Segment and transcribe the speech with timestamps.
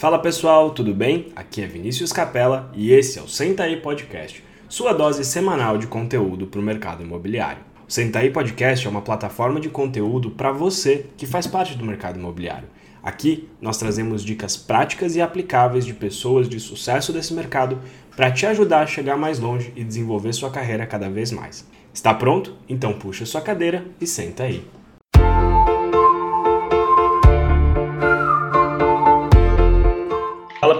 [0.00, 1.26] Fala pessoal, tudo bem?
[1.36, 5.86] Aqui é Vinícius Capella e esse é o Senta aí Podcast, sua dose semanal de
[5.86, 7.62] conteúdo para o mercado imobiliário.
[7.86, 11.84] O Senta aí Podcast é uma plataforma de conteúdo para você que faz parte do
[11.84, 12.66] mercado imobiliário.
[13.02, 17.78] Aqui nós trazemos dicas práticas e aplicáveis de pessoas de sucesso desse mercado
[18.16, 21.68] para te ajudar a chegar mais longe e desenvolver sua carreira cada vez mais.
[21.92, 22.56] Está pronto?
[22.66, 24.64] Então puxa sua cadeira e senta aí.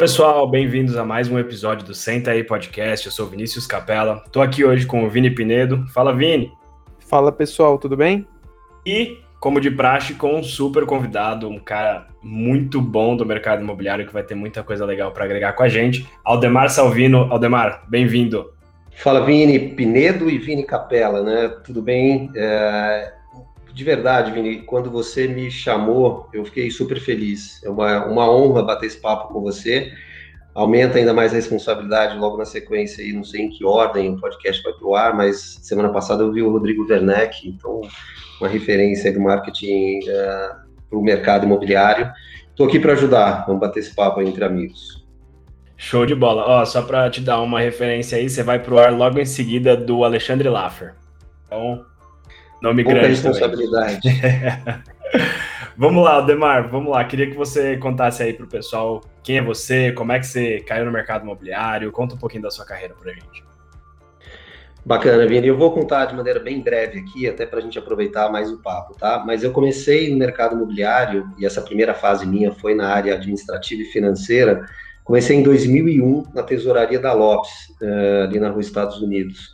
[0.01, 3.05] Pessoal, bem-vindos a mais um episódio do Senta aí Podcast.
[3.05, 4.23] Eu sou Vinícius Capella.
[4.25, 5.87] Estou aqui hoje com o Vini Pinedo.
[5.93, 6.51] Fala, Vini.
[7.01, 8.27] Fala pessoal, tudo bem?
[8.87, 14.07] E, como de praxe, com um super convidado, um cara muito bom do mercado imobiliário
[14.07, 17.31] que vai ter muita coisa legal para agregar com a gente, Aldemar Salvino.
[17.31, 18.55] Aldemar, bem-vindo.
[18.97, 21.49] Fala, Vini Pinedo e Vini Capella, né?
[21.63, 22.31] Tudo bem?
[22.35, 23.20] É
[23.81, 27.65] de verdade, Vini, quando você me chamou, eu fiquei super feliz.
[27.65, 29.91] É uma, uma honra bater esse papo com você.
[30.55, 34.21] Aumenta ainda mais a responsabilidade logo na sequência aí, não sei em que ordem o
[34.21, 37.81] podcast vai pro ar, mas semana passada eu vi o Rodrigo Werneck, então
[38.39, 40.57] uma referência do marketing uh, é,
[40.91, 42.13] para o mercado imobiliário.
[42.51, 45.03] Estou aqui para ajudar, vamos bater esse papo entre amigos.
[45.75, 46.45] Show de bola.
[46.47, 49.75] Ó, só para te dar uma referência aí, você vai pro ar logo em seguida
[49.75, 50.97] do Alexandre Laffer.
[51.47, 51.87] Então,
[52.63, 54.01] Nome Pouca grande responsabilidade.
[55.77, 57.05] vamos lá, Demar, vamos lá.
[57.05, 60.61] Queria que você contasse aí para o pessoal quem é você, como é que você
[60.61, 63.51] caiu no mercado imobiliário, conta um pouquinho da sua carreira para a gente.
[64.85, 65.47] Bacana, Vini.
[65.47, 68.59] Eu vou contar de maneira bem breve aqui, até para a gente aproveitar mais o
[68.59, 69.23] papo, tá?
[69.27, 73.83] Mas eu comecei no mercado imobiliário, e essa primeira fase minha foi na área administrativa
[73.83, 74.67] e financeira.
[75.05, 77.51] Comecei em 2001 na tesouraria da Lopes,
[77.83, 79.51] eh, ali na rua Estados Unidos.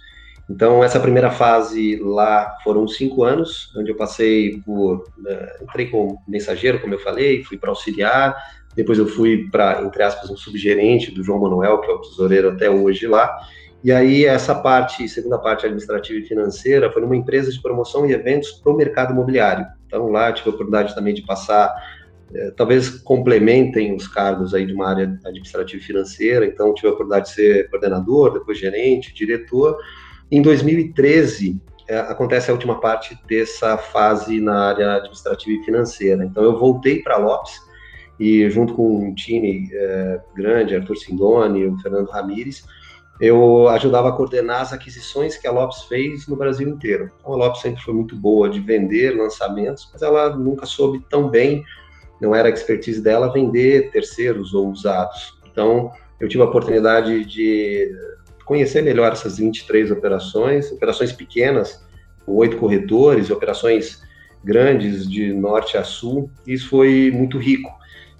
[0.48, 4.98] Então, essa primeira fase lá foram cinco anos, onde eu passei por.
[5.18, 8.36] Uh, entrei como mensageiro, como eu falei, fui para auxiliar,
[8.76, 12.50] depois eu fui para, entre aspas, um subgerente do João Manuel, que é o tesoureiro
[12.50, 13.36] até hoje lá.
[13.82, 18.12] E aí, essa parte, segunda parte administrativa e financeira, foi numa empresa de promoção e
[18.12, 19.66] eventos para o mercado imobiliário.
[19.86, 21.74] Então, lá tive a oportunidade também de passar
[22.34, 26.44] eh, talvez complementem os cargos aí de uma área administrativa e financeira.
[26.46, 29.78] Então, tive a oportunidade de ser coordenador, depois gerente, diretor,
[30.30, 36.24] em 2013, é, acontece a última parte dessa fase na área administrativa e financeira.
[36.24, 37.60] Então, eu voltei para a Lopes
[38.18, 42.64] e, junto com um time é, grande, Arthur Sindoni, o Fernando Ramires,
[43.20, 47.10] eu ajudava a coordenar as aquisições que a Lopes fez no Brasil inteiro.
[47.18, 51.28] Então, a Lopes sempre foi muito boa de vender lançamentos, mas ela nunca soube tão
[51.28, 51.64] bem,
[52.20, 55.38] não era a expertise dela, vender terceiros ou usados.
[55.50, 57.90] Então, eu tive a oportunidade de
[58.46, 61.84] conhecer melhor essas 23 operações, operações pequenas,
[62.26, 64.02] oito corretores, operações
[64.42, 66.30] grandes de norte a sul.
[66.46, 67.70] Isso foi muito rico.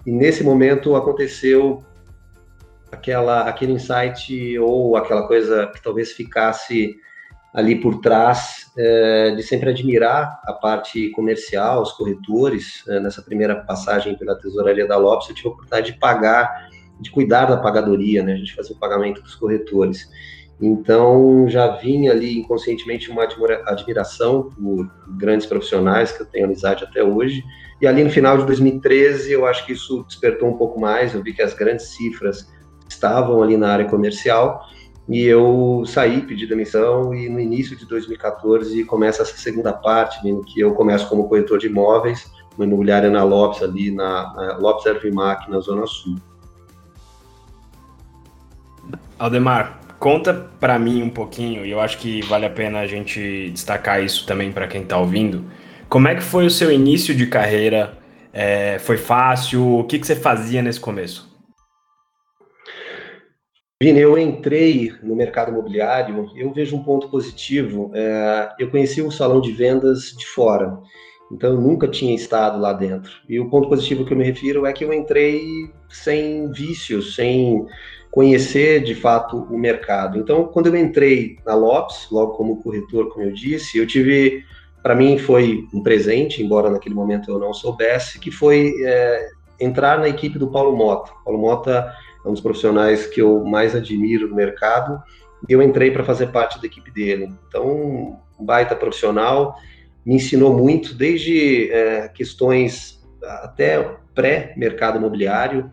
[0.04, 1.84] E nesse momento aconteceu
[2.90, 6.96] aquela aquele insight ou aquela coisa que talvez ficasse
[7.54, 12.84] ali por trás é, de sempre admirar a parte comercial, os corretores.
[12.88, 16.65] É, nessa primeira passagem pela tesouraria da Lopes, eu tive a oportunidade de pagar
[17.00, 18.34] de cuidar da pagadoria, né?
[18.34, 20.08] A gente fazia o pagamento dos corretores.
[20.60, 23.24] Então, já vinha ali inconscientemente uma
[23.66, 27.44] admiração por grandes profissionais que eu tenho amizade até hoje.
[27.80, 31.14] E ali no final de 2013, eu acho que isso despertou um pouco mais.
[31.14, 32.50] Eu vi que as grandes cifras
[32.88, 34.66] estavam ali na área comercial.
[35.08, 40.42] E eu saí, pedi demissão, e no início de 2014 começa essa segunda parte, vindo
[40.42, 44.84] que eu começo como corretor de imóveis, uma imobiliária na Lopes, ali na, na Lopes
[44.86, 46.16] Ervimac, na Zona Sul.
[49.18, 53.50] Aldemar, conta para mim um pouquinho, e eu acho que vale a pena a gente
[53.50, 55.44] destacar isso também para quem está ouvindo.
[55.88, 57.96] Como é que foi o seu início de carreira?
[58.32, 59.78] É, foi fácil?
[59.78, 61.34] O que, que você fazia nesse começo?
[63.82, 67.90] Vini, eu entrei no mercado imobiliário, eu vejo um ponto positivo.
[67.94, 70.78] É, eu conheci o salão de vendas de fora,
[71.30, 73.12] então eu nunca tinha estado lá dentro.
[73.28, 75.42] E o ponto positivo que eu me refiro é que eu entrei
[75.88, 77.66] sem vícios, sem
[78.16, 80.18] conhecer de fato o mercado.
[80.18, 84.42] Então, quando eu entrei na Lopes, logo como corretor, como eu disse, eu tive,
[84.82, 89.28] para mim foi um presente, embora naquele momento eu não soubesse, que foi é,
[89.60, 91.12] entrar na equipe do Paulo Mota.
[91.26, 91.92] Paulo Mota
[92.24, 94.98] é um dos profissionais que eu mais admiro no mercado,
[95.46, 97.30] e eu entrei para fazer parte da equipe dele.
[97.46, 99.56] Então, um baita profissional,
[100.06, 102.98] me ensinou muito, desde é, questões
[103.42, 105.70] até pré-mercado imobiliário,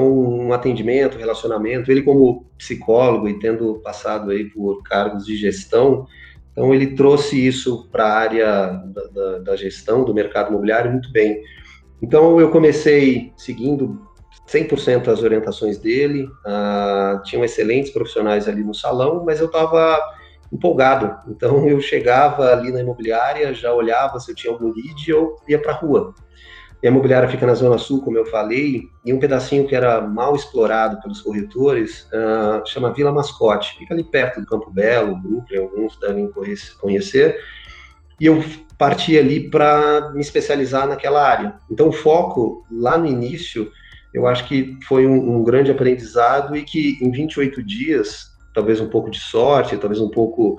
[0.00, 6.06] um atendimento, relacionamento, ele como psicólogo e tendo passado aí por cargos de gestão,
[6.54, 11.10] então ele trouxe isso para a área da, da, da, gestão do mercado imobiliário muito
[11.10, 11.42] bem.
[12.00, 14.00] Então eu comecei seguindo
[14.48, 19.98] 100% as orientações dele, uh, tinham excelentes profissionais ali no salão, mas eu estava
[20.52, 21.16] empolgado.
[21.28, 25.36] Então eu chegava ali na imobiliária, já olhava se eu tinha algum lead e eu
[25.48, 26.14] ia para a rua.
[26.84, 30.02] E a imobiliária fica na Zona Sul, como eu falei, e um pedacinho que era
[30.02, 33.78] mal explorado pelos corretores, uh, chama Vila Mascote.
[33.78, 36.30] Fica ali perto do Campo Belo, Brooklyn, alguns devem
[36.78, 37.40] conhecer.
[38.20, 38.44] E eu
[38.76, 41.54] parti ali para me especializar naquela área.
[41.70, 43.72] Então o foco, lá no início,
[44.12, 48.90] eu acho que foi um, um grande aprendizado e que em 28 dias, talvez um
[48.90, 50.58] pouco de sorte, talvez um pouco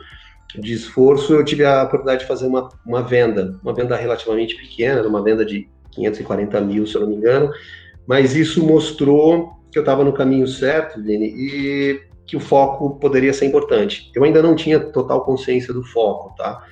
[0.56, 5.08] de esforço, eu tive a oportunidade de fazer uma, uma venda, uma venda relativamente pequena,
[5.08, 7.52] uma venda de 540 mil, se eu não me engano,
[8.06, 13.34] mas isso mostrou que eu estava no caminho certo, Vini, e que o foco poderia
[13.34, 14.12] ser importante.
[14.16, 16.64] Eu ainda não tinha total consciência do foco, tá?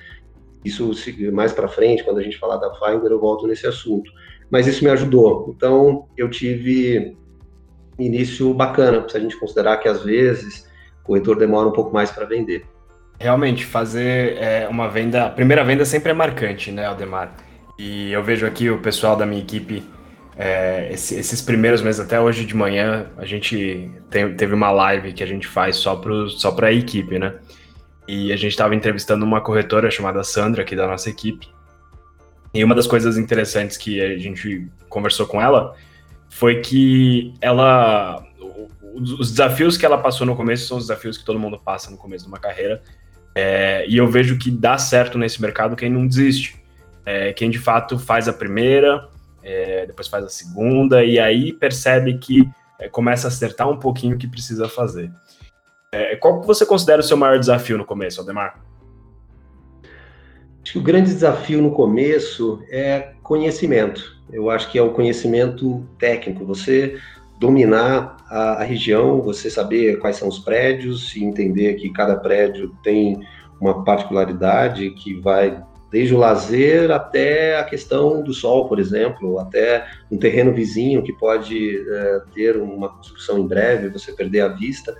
[0.64, 0.90] Isso
[1.32, 4.10] mais para frente, quando a gente falar da Finder, eu volto nesse assunto.
[4.50, 5.52] Mas isso me ajudou.
[5.54, 7.16] Então, eu tive
[7.98, 10.66] início bacana, se a gente considerar que às vezes
[11.02, 12.64] o corretor demora um pouco mais para vender.
[13.20, 17.32] Realmente, fazer é, uma venda, a primeira venda sempre é marcante, né, Aldemar?
[17.78, 19.82] E eu vejo aqui o pessoal da minha equipe,
[20.36, 25.12] é, esse, esses primeiros meses, até hoje de manhã, a gente tem, teve uma live
[25.12, 27.34] que a gente faz só para só a equipe, né?
[28.06, 31.48] E a gente estava entrevistando uma corretora chamada Sandra, aqui da nossa equipe.
[32.52, 35.74] E uma das coisas interessantes que a gente conversou com ela
[36.28, 38.24] foi que ela.
[38.94, 41.96] Os desafios que ela passou no começo são os desafios que todo mundo passa no
[41.96, 42.80] começo de uma carreira.
[43.34, 46.63] É, e eu vejo que dá certo nesse mercado quem não desiste
[47.04, 49.08] é, quem de fato faz a primeira,
[49.42, 52.48] é, depois faz a segunda, e aí percebe que
[52.78, 55.10] é, começa a acertar um pouquinho o que precisa fazer.
[55.92, 58.60] É, qual que você considera o seu maior desafio no começo, Aldemar?
[60.62, 64.16] Acho que o grande desafio no começo é conhecimento.
[64.32, 66.44] Eu acho que é o conhecimento técnico.
[66.46, 66.98] Você
[67.38, 72.74] dominar a, a, região, você saber quais são os prédios e entender que cada prédio
[72.82, 73.20] tem
[73.60, 75.62] uma particularidade que vai
[75.94, 81.12] desde o lazer até a questão do sol, por exemplo, até um terreno vizinho que
[81.12, 84.92] pode é, ter uma construção em breve, você perder a vista.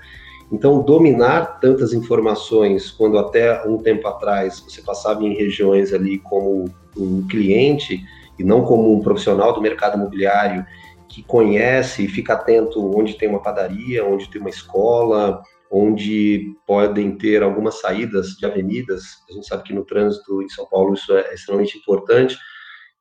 [0.53, 6.73] Então, dominar tantas informações, quando até um tempo atrás você passava em regiões ali como
[6.97, 8.01] um cliente
[8.39, 10.65] e não como um profissional do mercado imobiliário
[11.09, 15.43] que conhece e fica atento onde tem uma padaria, onde tem uma escola,
[15.77, 19.03] onde podem ter algumas saídas de avenidas.
[19.29, 22.39] A gente sabe que no trânsito em São Paulo isso é extremamente importante.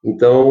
[0.04, 0.50] Então,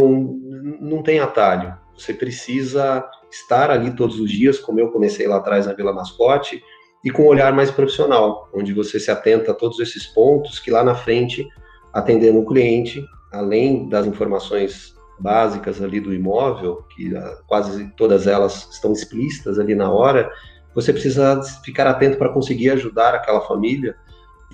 [0.80, 1.76] não tem atalho.
[1.98, 6.62] Você precisa estar ali todos os dias, como eu comecei lá atrás na Vila Mascote,
[7.04, 10.70] e com um olhar mais profissional, onde você se atenta a todos esses pontos que
[10.70, 11.44] lá na frente,
[11.92, 18.68] atendendo o cliente, além das informações básicas ali do imóvel, que ah, quase todas elas
[18.70, 20.30] estão explícitas ali na hora,
[20.74, 23.96] você precisa ficar atento para conseguir ajudar aquela família.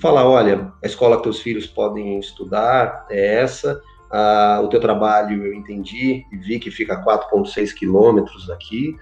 [0.00, 3.80] Falar, olha, a escola que teus filhos podem estudar é essa,
[4.10, 8.96] ah, o teu trabalho eu entendi e vi que fica a 4,6 quilômetros daqui.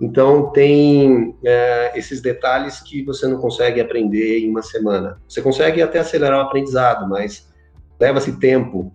[0.00, 5.20] Então, tem é, esses detalhes que você não consegue aprender em uma semana.
[5.26, 7.50] Você consegue até acelerar o aprendizado, mas
[7.98, 8.92] leva-se tempo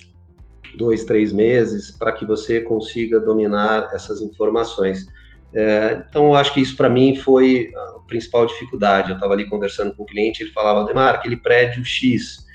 [0.77, 5.07] dois, três meses para que você consiga dominar essas informações.
[5.53, 9.09] É, então, eu acho que isso para mim foi a principal dificuldade.
[9.09, 12.45] Eu estava ali conversando com o cliente, ele falava, Demar, aquele prédio X.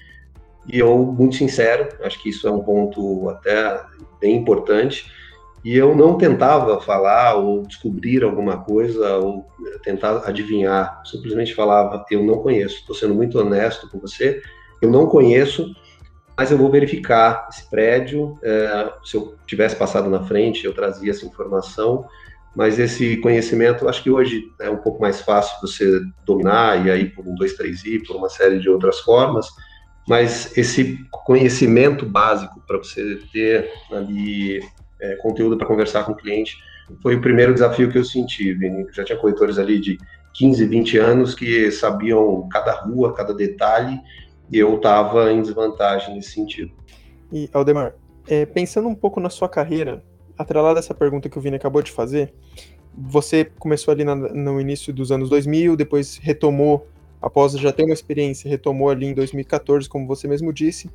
[0.66, 3.80] E eu, muito sincero, acho que isso é um ponto até
[4.20, 5.10] bem importante.
[5.64, 9.46] E eu não tentava falar ou descobrir alguma coisa ou
[9.82, 11.02] tentar adivinhar.
[11.04, 12.76] Simplesmente falava, eu não conheço.
[12.76, 14.42] Estou sendo muito honesto com você.
[14.80, 15.74] Eu não conheço,
[16.36, 18.38] mas eu vou verificar esse prédio.
[18.42, 22.06] É, se eu tivesse passado na frente, eu trazia essa informação
[22.56, 27.04] mas esse conhecimento, acho que hoje é um pouco mais fácil você dominar, e aí
[27.10, 29.46] por um 2, 3i, por uma série de outras formas,
[30.08, 34.60] mas esse conhecimento básico para você ter ali
[35.00, 36.56] é, conteúdo para conversar com o cliente
[37.02, 38.86] foi o primeiro desafio que eu senti, Vini.
[38.92, 39.98] Já tinha corretores ali de
[40.34, 44.00] 15, 20 anos que sabiam cada rua, cada detalhe,
[44.50, 46.72] e eu estava em desvantagem nesse sentido.
[47.30, 47.94] E, Aldemar,
[48.26, 50.02] é, pensando um pouco na sua carreira,
[50.38, 52.32] atrelado a essa pergunta que o Vini acabou de fazer,
[52.96, 56.86] você começou ali na, no início dos anos 2000, depois retomou,
[57.20, 60.90] após já ter uma experiência, retomou ali em 2014, como você mesmo disse.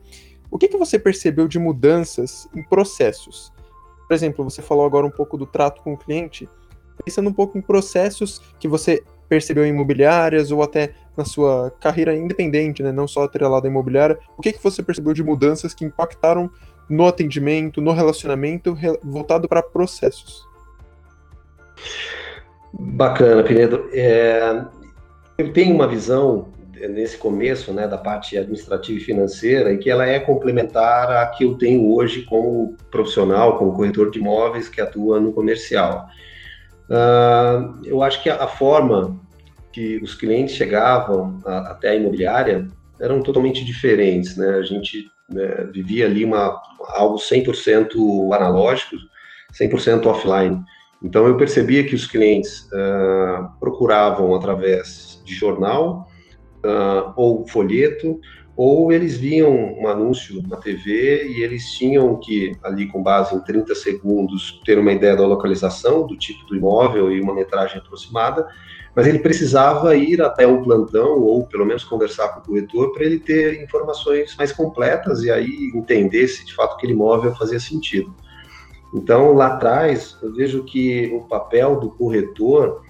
[0.49, 3.53] O que, que você percebeu de mudanças em processos?
[4.07, 6.49] Por exemplo, você falou agora um pouco do trato com o cliente,
[7.05, 12.13] pensando um pouco em processos que você percebeu em imobiliárias ou até na sua carreira
[12.13, 15.85] independente, né, não só atrelada à imobiliária, o que, que você percebeu de mudanças que
[15.85, 16.51] impactaram
[16.91, 20.45] no atendimento, no relacionamento voltado para processos?
[22.73, 23.89] Bacana, Pinedo.
[23.93, 24.65] É,
[25.37, 26.49] eu tenho uma visão
[26.89, 31.45] nesse começo, né, da parte administrativa e financeira, e que ela é complementar à que
[31.45, 36.07] eu tenho hoje como profissional, como corretor de imóveis que atua no comercial.
[36.89, 39.17] Uh, eu acho que a, a, forma
[39.71, 42.67] que os clientes chegavam a, até a imobiliária
[42.99, 44.55] eram totalmente diferentes, né?
[44.55, 48.95] A gente né, vivia ali uma, algo 100% analógico,
[49.53, 50.61] 100% offline.
[51.03, 56.07] Então eu percebia que os clientes uh, procuravam através de jornal
[56.63, 58.19] uh, ou folheto,
[58.55, 63.39] ou eles viam um anúncio na TV e eles tinham que, ali com base em
[63.39, 68.47] 30 segundos, ter uma ideia da localização, do tipo do imóvel e uma metragem aproximada,
[68.95, 73.05] mas ele precisava ir até um plantão ou pelo menos conversar com o corretor para
[73.05, 78.13] ele ter informações mais completas e aí entender se de fato aquele imóvel fazia sentido.
[78.93, 82.83] Então, lá atrás, eu vejo que o papel do corretor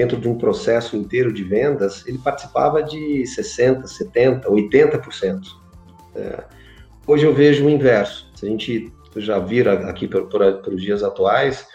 [0.00, 5.40] dentro de um processo inteiro de vendas, ele participava de 60%, 70%, 80%.
[6.16, 6.44] É,
[7.06, 8.30] hoje eu vejo o inverso.
[8.34, 11.66] Se a gente já vira aqui para, para os dias atuais,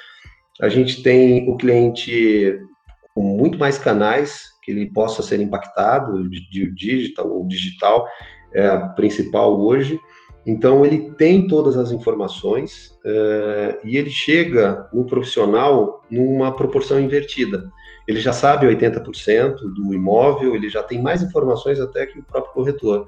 [0.60, 2.60] a gente tem o cliente
[3.14, 8.08] com muito mais canais que ele possa ser impactado, de, digital ou digital
[8.54, 10.00] é a principal hoje.
[10.48, 17.72] Então ele tem todas as informações é, e ele chega no profissional numa proporção invertida
[18.08, 22.54] ele já sabe 80% do imóvel, ele já tem mais informações até que o próprio
[22.54, 23.08] corretor.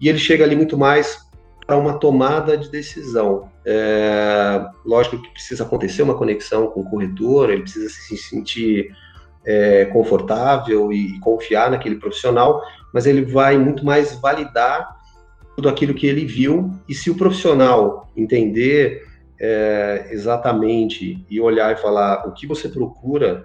[0.00, 1.18] E ele chega ali muito mais
[1.66, 3.50] para uma tomada de decisão.
[3.66, 8.90] É, lógico que precisa acontecer uma conexão com o corretor, ele precisa se sentir
[9.44, 12.62] é, confortável e, e confiar naquele profissional,
[12.92, 14.96] mas ele vai muito mais validar
[15.54, 19.04] tudo aquilo que ele viu, e se o profissional entender
[19.40, 23.44] é, exatamente e olhar e falar o que você procura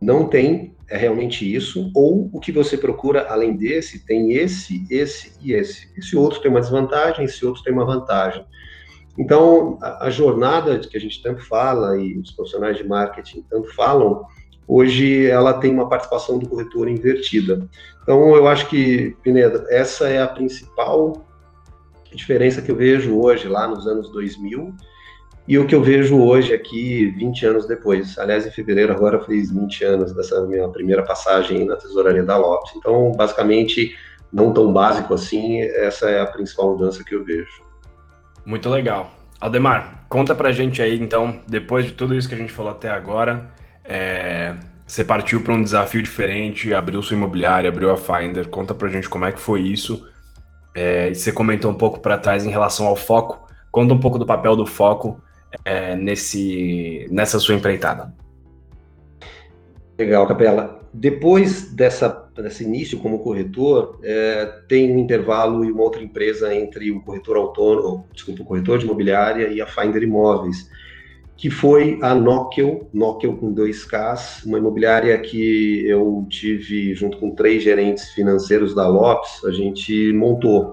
[0.00, 5.32] não tem é realmente isso, ou o que você procura além desse tem esse, esse
[5.42, 5.86] e esse.
[5.96, 8.44] Esse outro tem uma desvantagem, esse outro tem uma vantagem.
[9.18, 13.68] Então, a, a jornada que a gente tanto fala e os profissionais de marketing tanto
[13.74, 14.24] falam,
[14.66, 17.68] hoje ela tem uma participação do corretor invertida.
[18.02, 21.26] Então, eu acho que, Pineda, essa é a principal
[22.14, 24.74] diferença que eu vejo hoje, lá nos anos 2000,
[25.48, 29.50] e o que eu vejo hoje aqui, 20 anos depois, aliás, em fevereiro agora fez
[29.50, 32.72] 20 anos dessa minha primeira passagem na tesouraria da Lopes.
[32.76, 33.96] Então, basicamente,
[34.30, 37.62] não tão básico assim, essa é a principal mudança que eu vejo.
[38.44, 39.10] Muito legal.
[39.40, 42.90] Aldemar, conta pra gente aí, então, depois de tudo isso que a gente falou até
[42.90, 43.50] agora,
[43.82, 44.54] é...
[44.86, 49.08] você partiu para um desafio diferente, abriu sua imobiliária, abriu a Finder, conta pra gente
[49.08, 50.06] como é que foi isso.
[50.74, 51.08] É...
[51.14, 54.54] Você comentou um pouco para trás em relação ao foco, conta um pouco do papel
[54.54, 55.18] do foco
[55.64, 58.12] é, nesse, nessa sua empreitada?
[59.98, 60.78] Legal, Capela.
[60.92, 66.90] Depois dessa, desse início como corretor, é, tem um intervalo e uma outra empresa entre
[66.90, 70.70] o corretor autônomo, desculpa, o corretor de imobiliária e a Finder Imóveis,
[71.36, 77.30] que foi a Nokia, Nokia com dois Ks, uma imobiliária que eu tive junto com
[77.30, 80.72] três gerentes financeiros da Lopes, a gente montou.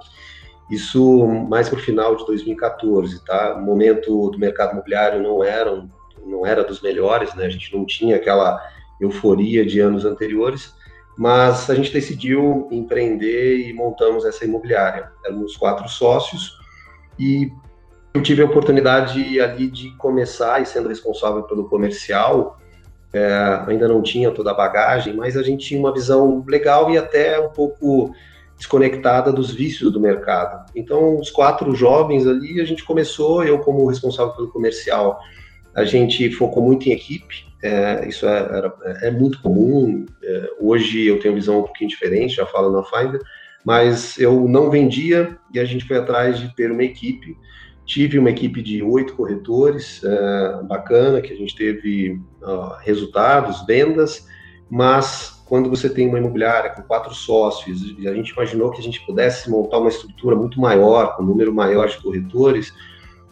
[0.69, 3.55] Isso mais para o final de 2014, tá?
[3.55, 5.85] O momento do mercado imobiliário não era,
[6.25, 7.45] não era dos melhores, né?
[7.45, 8.59] A gente não tinha aquela
[8.99, 10.73] euforia de anos anteriores,
[11.17, 15.11] mas a gente decidiu empreender e montamos essa imobiliária.
[15.23, 16.57] Éramos quatro sócios
[17.19, 17.51] e
[18.13, 22.57] eu tive a oportunidade ali de começar e sendo responsável pelo comercial,
[23.13, 26.97] é, ainda não tinha toda a bagagem, mas a gente tinha uma visão legal e
[26.97, 28.13] até um pouco
[28.57, 30.71] desconectada dos vícios do mercado.
[30.75, 35.19] Então, os quatro jovens ali, a gente começou, eu como responsável pelo comercial,
[35.75, 41.05] a gente focou muito em equipe, é, isso é, era, é, muito comum, é, hoje
[41.05, 43.19] eu tenho visão um pouquinho diferente, já falo na Finder,
[43.65, 47.35] mas eu não vendia e a gente foi atrás de ter uma equipe,
[47.85, 54.27] tive uma equipe de oito corretores, é, bacana, que a gente teve uh, resultados, vendas,
[54.69, 58.83] mas quando você tem uma imobiliária com quatro sócios, e a gente imaginou que a
[58.83, 62.73] gente pudesse montar uma estrutura muito maior, com um número maior de corretores,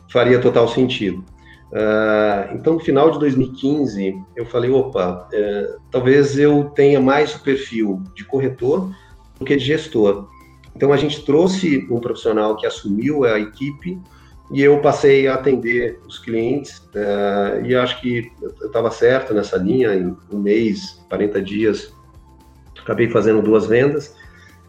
[0.10, 1.25] faria total sentido.
[1.72, 7.39] Uh, então, no final de 2015, eu falei: opa, uh, talvez eu tenha mais o
[7.39, 8.91] perfil de corretor
[9.39, 10.27] do que de gestor.
[10.75, 14.00] Então, a gente trouxe um profissional que assumiu a equipe
[14.51, 16.77] e eu passei a atender os clientes.
[16.93, 21.91] Uh, e acho que eu estava certo nessa linha, em um mês, 40 dias,
[22.83, 24.15] acabei fazendo duas vendas.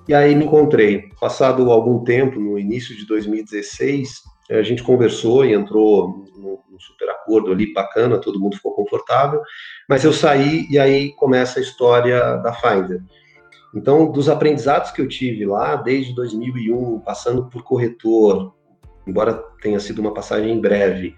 [0.08, 5.54] E aí me encontrei, passado algum tempo, no início de 2016, a gente conversou e
[5.54, 9.40] entrou num, super acordo ali, bacana, todo mundo ficou confortável,
[9.88, 13.02] mas eu saí e aí começa a história da Finder.
[13.74, 18.54] Então, dos aprendizados que eu tive lá, desde 2001, passando por corretor,
[19.06, 21.14] embora tenha sido uma passagem breve,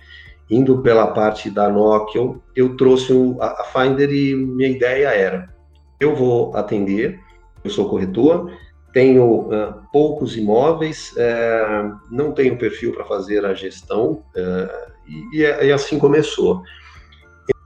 [0.48, 5.55] indo pela parte da Nokia, eu, eu trouxe a, a Finder e minha ideia era,
[6.00, 7.20] eu vou atender,
[7.64, 8.52] eu sou corretor,
[8.92, 14.92] tenho uh, poucos imóveis, uh, não tenho perfil para fazer a gestão, uh,
[15.32, 16.62] e, e, assim começou.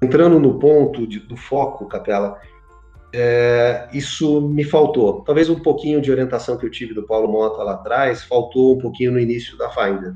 [0.03, 2.39] Entrando no ponto de, do foco, Capela,
[3.13, 5.23] é, isso me faltou.
[5.23, 8.79] Talvez um pouquinho de orientação que eu tive do Paulo Mota lá atrás, faltou um
[8.79, 10.15] pouquinho no início da Finder.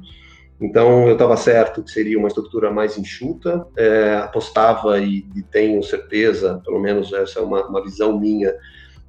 [0.60, 5.82] Então, eu estava certo que seria uma estrutura mais enxuta, é, apostava e, e, tenho
[5.82, 8.54] certeza, pelo menos essa é uma, uma visão minha,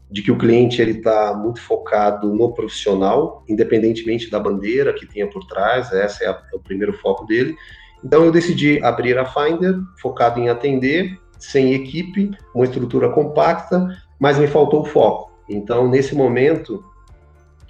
[0.10, 5.28] de que o cliente ele está muito focado no profissional, independentemente da bandeira que tenha
[5.28, 7.56] por trás, essa é, a, é o primeiro foco dele.
[8.04, 13.88] Então eu decidi abrir a Finder, focado em atender, sem equipe, uma estrutura compacta,
[14.20, 15.32] mas me faltou o foco.
[15.50, 16.84] Então nesse momento,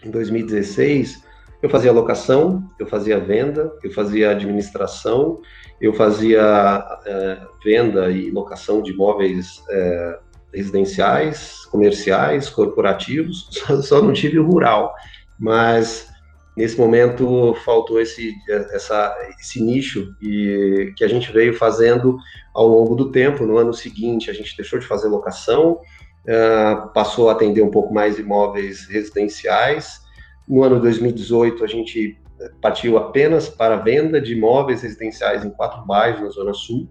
[0.04, 1.24] em 2016,
[1.62, 5.42] eu fazia locação, eu fazia venda, eu fazia administração,
[5.80, 10.20] eu fazia é, venda e locação de imóveis é,
[10.54, 13.50] residenciais, comerciais, corporativos,
[13.84, 14.94] só, não tive o rural,
[15.40, 16.08] mas
[16.56, 18.34] nesse momento faltou esse,
[18.72, 22.18] essa, esse nicho e, que a gente veio fazendo
[22.54, 23.46] ao longo do tempo.
[23.46, 27.94] No ano seguinte, a gente deixou de fazer locação, uh, passou a atender um pouco
[27.94, 30.05] mais imóveis residenciais.
[30.48, 32.18] No ano 2018, a gente
[32.62, 36.88] partiu apenas para venda de imóveis residenciais em quatro bairros na Zona Sul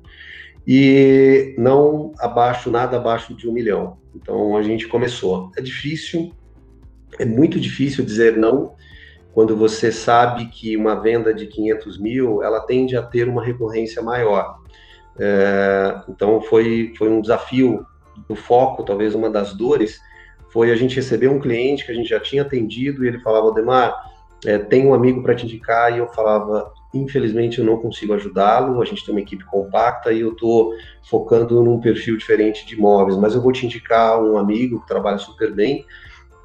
[0.67, 3.99] e não abaixo, nada abaixo de um milhão.
[4.15, 5.51] Então a gente começou.
[5.57, 6.33] É difícil,
[7.19, 8.75] é muito difícil dizer não
[9.33, 14.01] quando você sabe que uma venda de 500 mil ela tende a ter uma recorrência
[14.01, 14.59] maior.
[15.19, 17.85] É, então foi, foi um desafio
[18.29, 20.01] do foco, talvez uma das dores,
[20.55, 23.49] foi a gente receber um cliente que a gente já tinha atendido e ele falava,
[23.49, 23.95] Odemar,
[24.47, 28.81] é, tem um amigo para te indicar, e eu falava, Infelizmente, eu não consigo ajudá-lo.
[28.81, 33.17] A gente tem uma equipe compacta e eu estou focando num perfil diferente de imóveis.
[33.17, 35.85] Mas eu vou te indicar um amigo que trabalha super bem.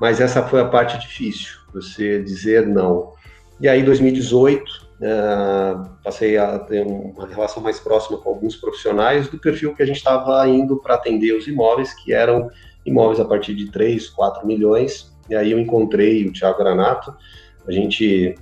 [0.02, 3.14] Mas essa foi a parte difícil, você dizer não.
[3.62, 9.28] E aí, em 2018, uh, passei a ter uma relação mais próxima com alguns profissionais
[9.28, 12.50] do perfil que a gente estava indo para atender os imóveis, que eram
[12.90, 15.16] imóveis a partir de 3, 4 milhões.
[15.30, 17.14] E aí eu encontrei o Thiago Granato.
[17.68, 18.36] A gente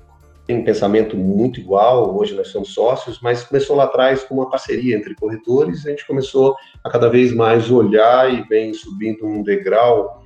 [0.48, 4.50] tem um pensamento muito igual, hoje nós somos sócios, mas começou lá atrás com uma
[4.50, 9.44] parceria entre corretores, a gente começou a cada vez mais olhar e vem subindo um
[9.44, 10.24] degrau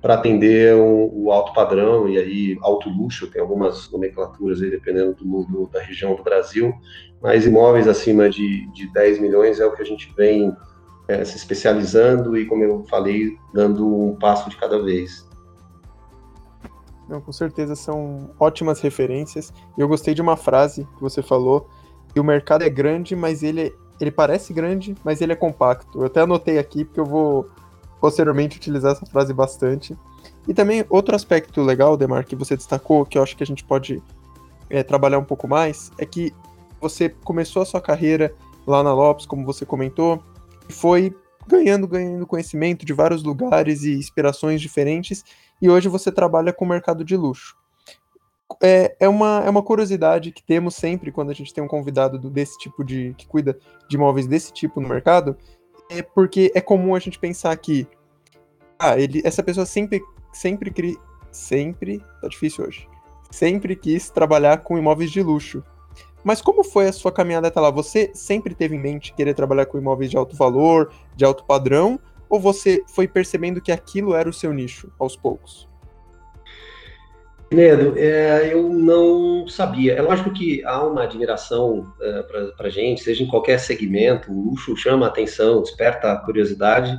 [0.00, 5.14] para atender o, o, alto padrão e aí alto luxo, tem algumas nomenclaturas aí dependendo
[5.14, 6.72] do, do, da região do Brasil,
[7.20, 10.54] mas imóveis acima de, de 10 milhões é o que a gente vem
[11.08, 15.26] é, se especializando e, como eu falei, dando um passo de cada vez.
[17.08, 19.52] Não, com certeza são ótimas referências.
[19.76, 21.68] Eu gostei de uma frase que você falou,
[22.12, 26.00] que o mercado é grande, mas ele, ele parece grande, mas ele é compacto.
[26.00, 27.50] Eu até anotei aqui, porque eu vou
[28.00, 29.96] posteriormente utilizar essa frase bastante.
[30.48, 33.64] E também outro aspecto legal, Demar, que você destacou, que eu acho que a gente
[33.64, 34.02] pode
[34.70, 36.34] é, trabalhar um pouco mais, é que
[36.80, 38.34] você começou a sua carreira
[38.66, 40.22] lá na Lopes, como você comentou,
[40.68, 41.14] e foi
[41.46, 45.24] ganhando, ganhando conhecimento de vários lugares e inspirações diferentes,
[45.60, 47.56] e hoje você trabalha com o mercado de luxo.
[48.62, 52.18] É, é, uma, é uma curiosidade que temos sempre quando a gente tem um convidado
[52.30, 53.14] desse tipo de.
[53.16, 55.36] que cuida de imóveis desse tipo no mercado,
[55.90, 57.86] é porque é comum a gente pensar que
[58.78, 60.98] ah, ele, essa pessoa sempre, sempre,
[61.32, 62.88] sempre, tá difícil hoje,
[63.30, 65.62] sempre quis trabalhar com imóveis de luxo.
[66.24, 67.70] Mas como foi a sua caminhada até lá?
[67.70, 72.00] Você sempre teve em mente querer trabalhar com imóveis de alto valor, de alto padrão,
[72.28, 75.68] ou você foi percebendo que aquilo era o seu nicho aos poucos?
[77.52, 79.92] Nedo, é, eu não sabia.
[79.94, 82.22] É lógico que há uma admiração é,
[82.56, 86.98] para gente, seja em qualquer segmento, o luxo chama a atenção, desperta a curiosidade,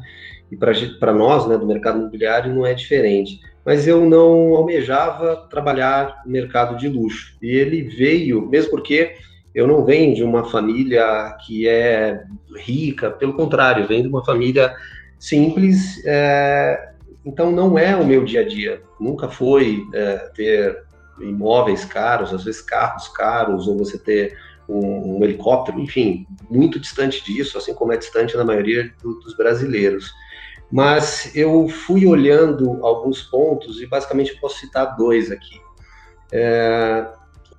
[0.50, 3.42] e para nós, né, do mercado imobiliário, não é diferente.
[3.66, 7.36] Mas eu não almejava trabalhar no mercado de luxo.
[7.42, 9.16] E ele veio, mesmo porque
[9.56, 12.24] eu não venho de uma família que é
[12.58, 14.76] rica, pelo contrário, venho de uma família
[15.18, 16.92] simples, é,
[17.26, 18.82] então não é o meu dia a dia.
[19.00, 20.84] Nunca foi é, ter
[21.20, 27.24] imóveis caros, às vezes carros caros, ou você ter um, um, helicóptero, enfim, muito distante
[27.24, 30.12] disso, assim como é distante na maioria do, dos brasileiros.
[30.72, 35.60] Mas eu fui olhando alguns pontos e basicamente posso citar dois aqui.
[36.32, 37.08] É,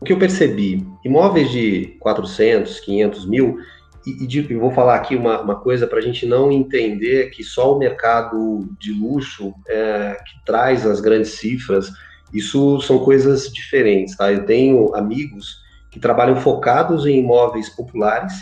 [0.07, 3.59] que eu percebi, imóveis de 400, 500 mil,
[4.07, 7.43] e, e de, vou falar aqui uma, uma coisa para a gente não entender que
[7.43, 11.91] só o mercado de luxo é, que traz as grandes cifras,
[12.33, 14.33] isso são coisas diferentes, tá?
[14.33, 15.57] Eu tenho amigos
[15.91, 18.35] que trabalham focados em imóveis populares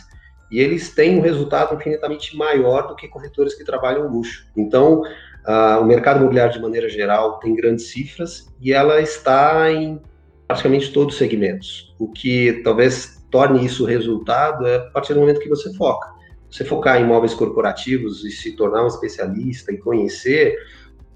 [0.55, 4.47] e eles têm um resultado infinitamente maior do que corretores que trabalham luxo.
[4.57, 10.01] Então, uh, o mercado imobiliário, de maneira geral, tem grandes cifras e ela está em
[10.47, 11.93] praticamente todos os segmentos.
[11.99, 16.09] O que talvez torne isso resultado é a partir do momento que você foca.
[16.49, 20.57] Você focar em imóveis corporativos e se tornar um especialista e conhecer,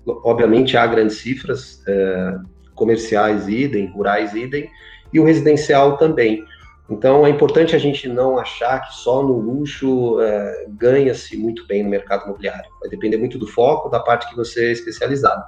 [0.05, 2.35] obviamente há grandes cifras, é,
[2.75, 4.69] comerciais idem, rurais idem,
[5.13, 6.45] e o residencial também.
[6.89, 11.83] Então é importante a gente não achar que só no luxo é, ganha-se muito bem
[11.83, 12.71] no mercado imobiliário.
[12.81, 15.45] Vai depender muito do foco, da parte que você é especializado.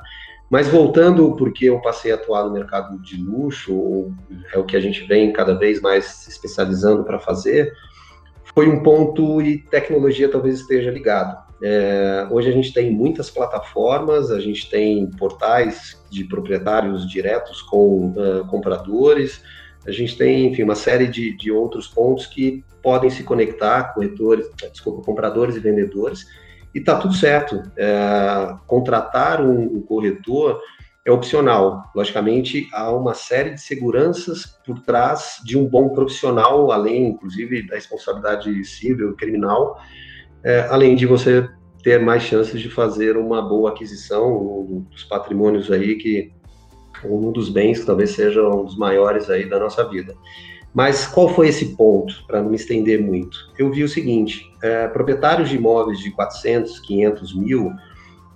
[0.50, 4.12] Mas voltando, porque eu passei a atuar no mercado de luxo,
[4.53, 7.72] é o que a gente vem cada vez mais se especializando para fazer,
[8.55, 11.38] foi um ponto e tecnologia talvez esteja ligado.
[11.62, 18.14] É, hoje a gente tem muitas plataformas, a gente tem portais de proprietários diretos com
[18.16, 19.42] uh, compradores,
[19.87, 24.51] a gente tem, enfim, uma série de, de outros pontos que podem se conectar, corretores,
[24.73, 26.27] desculpa, compradores e vendedores,
[26.75, 27.62] e está tudo certo.
[27.77, 30.61] É, contratar um, um, corretor
[31.05, 31.85] é opcional.
[31.95, 37.75] Logicamente, há uma série de seguranças por trás de um bom profissional, além, inclusive, da
[37.75, 39.81] responsabilidade civil criminal,
[40.45, 41.49] é, além de você
[41.83, 46.33] ter mais chances de fazer uma boa aquisição dos patrimônios aí que
[47.05, 50.14] um dos bens que talvez seja um dos maiores aí da nossa vida.
[50.72, 53.37] Mas qual foi esse ponto, para não me estender muito?
[53.59, 57.72] Eu vi o seguinte, é, proprietários de imóveis de 400, 500 mil,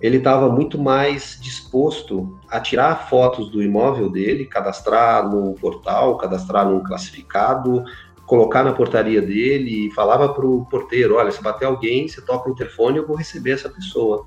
[0.01, 6.67] ele estava muito mais disposto a tirar fotos do imóvel dele, cadastrar num portal, cadastrar
[6.69, 7.85] num classificado,
[8.25, 12.49] colocar na portaria dele e falava para o porteiro, olha, se bater alguém, você toca
[12.49, 14.25] o telefone, eu vou receber essa pessoa.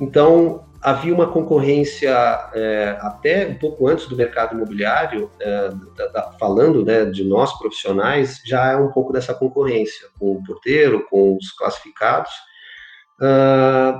[0.00, 2.10] Então, havia uma concorrência
[2.54, 7.58] é, até um pouco antes do mercado imobiliário, é, da, da, falando né, de nós
[7.58, 12.30] profissionais, já é um pouco dessa concorrência com o porteiro, com os classificados.
[13.20, 13.98] Uh,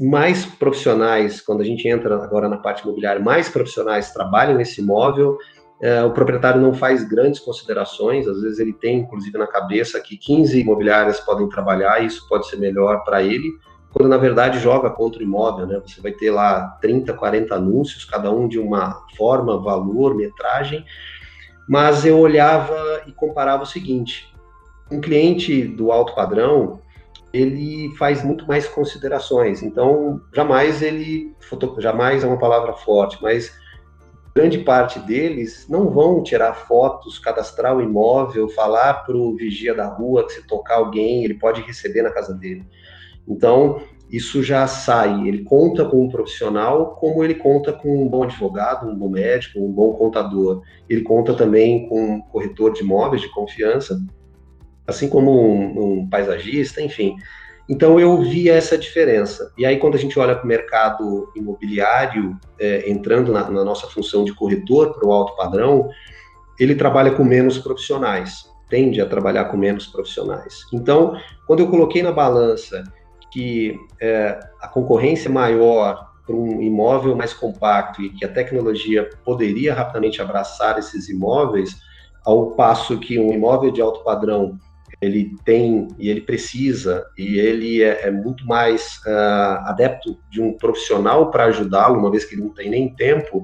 [0.00, 5.38] mais profissionais, quando a gente entra agora na parte imobiliária, mais profissionais trabalham nesse imóvel.
[5.80, 10.16] É, o proprietário não faz grandes considerações, às vezes ele tem, inclusive, na cabeça que
[10.18, 13.48] 15 imobiliárias podem trabalhar, e isso pode ser melhor para ele
[13.98, 15.82] quando na verdade joga contra o imóvel, né?
[15.84, 20.84] Você vai ter lá 30, 40 anúncios, cada um de uma forma, valor, metragem.
[21.68, 24.32] Mas eu olhava e comparava o seguinte:
[24.88, 26.80] um cliente do alto padrão,
[27.32, 29.64] ele faz muito mais considerações.
[29.64, 31.34] Então, jamais ele,
[31.78, 33.52] jamais é uma palavra forte, mas
[34.32, 39.88] grande parte deles não vão tirar fotos, cadastrar o imóvel, falar para o vigia da
[39.88, 42.64] rua que se tocar alguém, ele pode receber na casa dele.
[43.28, 45.28] Então, isso já sai.
[45.28, 49.60] Ele conta com um profissional, como ele conta com um bom advogado, um bom médico,
[49.60, 50.62] um bom contador.
[50.88, 54.00] Ele conta também com um corretor de imóveis de confiança,
[54.86, 57.16] assim como um, um paisagista, enfim.
[57.68, 59.52] Então eu vi essa diferença.
[59.58, 63.86] E aí quando a gente olha para o mercado imobiliário, é, entrando na, na, nossa
[63.88, 65.90] função de corretor para o alto padrão,
[66.58, 70.62] ele trabalha com menos profissionais, tende a trabalhar com menos profissionais.
[70.72, 71.14] Então,
[71.46, 72.82] quando eu coloquei na balança
[73.30, 79.72] que é, a concorrência maior para um imóvel mais compacto e que a tecnologia poderia
[79.72, 81.76] rapidamente abraçar esses imóveis,
[82.24, 84.58] ao passo que um imóvel de alto padrão
[85.00, 90.52] ele tem e ele precisa e ele é, é muito mais uh, adepto de um
[90.52, 93.42] profissional para ajudá-lo, uma vez que ele não tem nem tempo.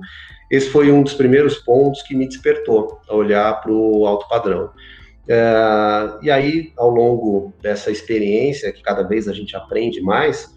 [0.50, 4.70] Esse foi um dos primeiros pontos que me despertou a olhar para o alto padrão.
[5.28, 10.54] É, e aí, ao longo dessa experiência, que cada vez a gente aprende mais,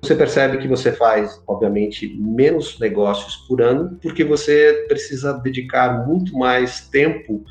[0.00, 6.36] você percebe que você faz, obviamente, menos negócios por ano, porque você precisa dedicar muito
[6.36, 7.44] mais tempo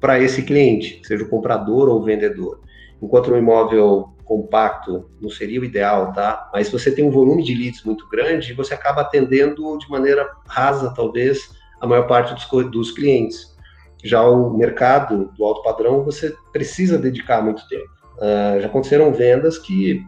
[0.00, 2.60] para esse cliente, seja o comprador ou o vendedor.
[3.02, 6.50] Enquanto um imóvel compacto não seria o ideal, tá?
[6.52, 10.92] Mas você tem um volume de leads muito grande, você acaba atendendo de maneira rasa,
[10.94, 11.50] talvez,
[11.80, 13.56] a maior parte dos, dos clientes.
[14.02, 17.90] Já o mercado do alto padrão, você precisa dedicar muito tempo.
[18.16, 20.04] Uh, já aconteceram vendas que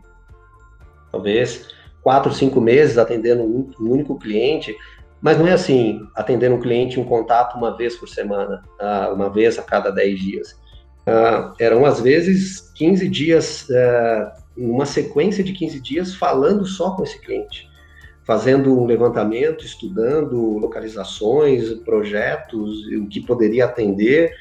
[1.11, 1.69] talvez
[2.03, 4.77] quatro, cinco meses atendendo um, um, único cliente,
[5.21, 9.29] mas não é assim, atendendo um cliente um contato uma vez por semana, uh, uma
[9.29, 10.53] vez a cada dez dias.
[11.07, 13.69] Uh, eram às vezes 15 dias,
[14.57, 17.70] uma sequência de 15 dias falando só com esse cliente
[18.25, 24.33] fazendo um levantamento, estudando localizações, projetos, o que poderia atender,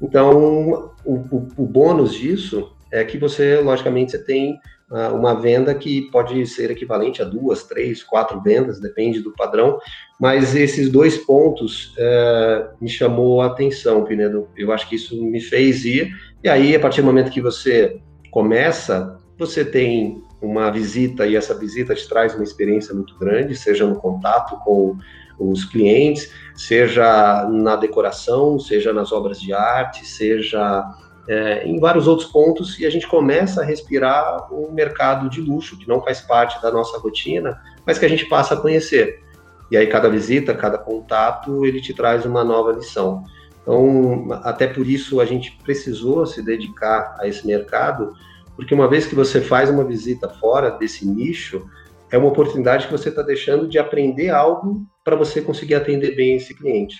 [0.00, 4.58] Então, o, o, o bônus disso é que você, logicamente, você tem
[4.90, 9.78] uh, uma venda que pode ser equivalente a duas, três, quatro vendas, depende do padrão,
[10.20, 14.48] mas esses dois pontos uh, me chamou a atenção, Pinedo.
[14.56, 18.00] Eu acho que isso me fez ir, e aí, a partir do momento que você
[18.30, 23.86] começa, você tem uma visita e essa visita te traz uma experiência muito grande, seja
[23.86, 24.96] no contato com
[25.38, 30.84] os clientes, seja na decoração, seja nas obras de arte, seja
[31.26, 35.78] é, em vários outros pontos, e a gente começa a respirar um mercado de luxo
[35.78, 39.22] que não faz parte da nossa rotina, mas que a gente passa a conhecer.
[39.70, 43.24] E aí cada visita, cada contato, ele te traz uma nova lição.
[43.62, 48.12] Então, até por isso a gente precisou se dedicar a esse mercado,
[48.56, 51.66] porque uma vez que você faz uma visita fora desse nicho,
[52.10, 56.36] é uma oportunidade que você está deixando de aprender algo para você conseguir atender bem
[56.36, 56.96] esse cliente.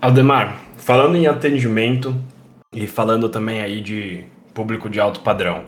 [0.00, 2.14] Aldemar, falando em atendimento
[2.72, 5.64] e falando também aí de público de alto padrão,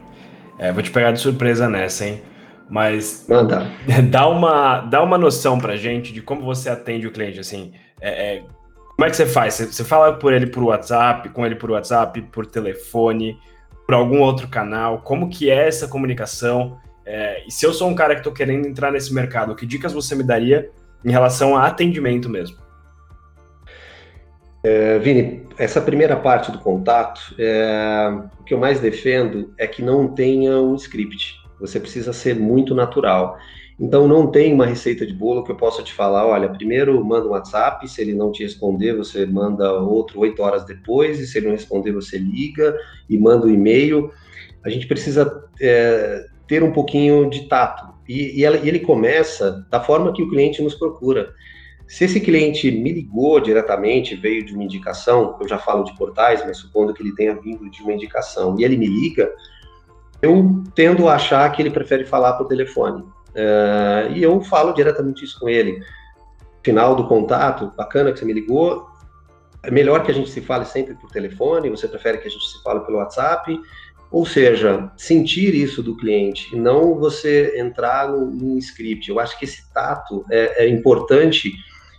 [0.58, 2.22] é, vou te pegar de surpresa nessa, hein?
[2.68, 3.66] Mas Manda.
[4.08, 7.72] dá uma dá uma noção para gente de como você atende o cliente, assim.
[8.00, 8.42] É, é,
[8.96, 9.54] como é que você faz?
[9.54, 13.36] Você, você fala por ele por WhatsApp, com ele por WhatsApp, por telefone,
[13.90, 15.00] por algum outro canal?
[15.00, 16.78] Como que é essa comunicação?
[17.04, 19.92] É, e se eu sou um cara que estou querendo entrar nesse mercado, que dicas
[19.92, 20.70] você me daria
[21.04, 22.56] em relação a atendimento mesmo?
[24.62, 29.82] É, Vini, essa primeira parte do contato, é, o que eu mais defendo é que
[29.82, 31.40] não tenha um script.
[31.58, 33.38] Você precisa ser muito natural.
[33.80, 37.26] Então, não tem uma receita de bolo que eu possa te falar, olha, primeiro manda
[37.26, 41.38] um WhatsApp, se ele não te responder, você manda outro oito horas depois, e se
[41.38, 42.76] ele não responder, você liga
[43.08, 44.12] e manda um e-mail.
[44.62, 47.88] A gente precisa é, ter um pouquinho de tato.
[48.06, 51.32] E, e, ela, e ele começa da forma que o cliente nos procura.
[51.88, 56.44] Se esse cliente me ligou diretamente, veio de uma indicação, eu já falo de portais,
[56.44, 59.32] mas supondo que ele tenha vindo de uma indicação, e ele me liga,
[60.20, 63.02] eu tendo a achar que ele prefere falar por telefone.
[63.34, 65.82] Uh, e eu falo diretamente isso com ele.
[66.62, 68.88] Final do contato, bacana que você me ligou.
[69.62, 72.44] É melhor que a gente se fale sempre por telefone, você prefere que a gente
[72.44, 73.60] se fale pelo WhatsApp.
[74.10, 79.08] Ou seja, sentir isso do cliente não você entrar no script.
[79.08, 81.52] Eu acho que esse tato é, é importante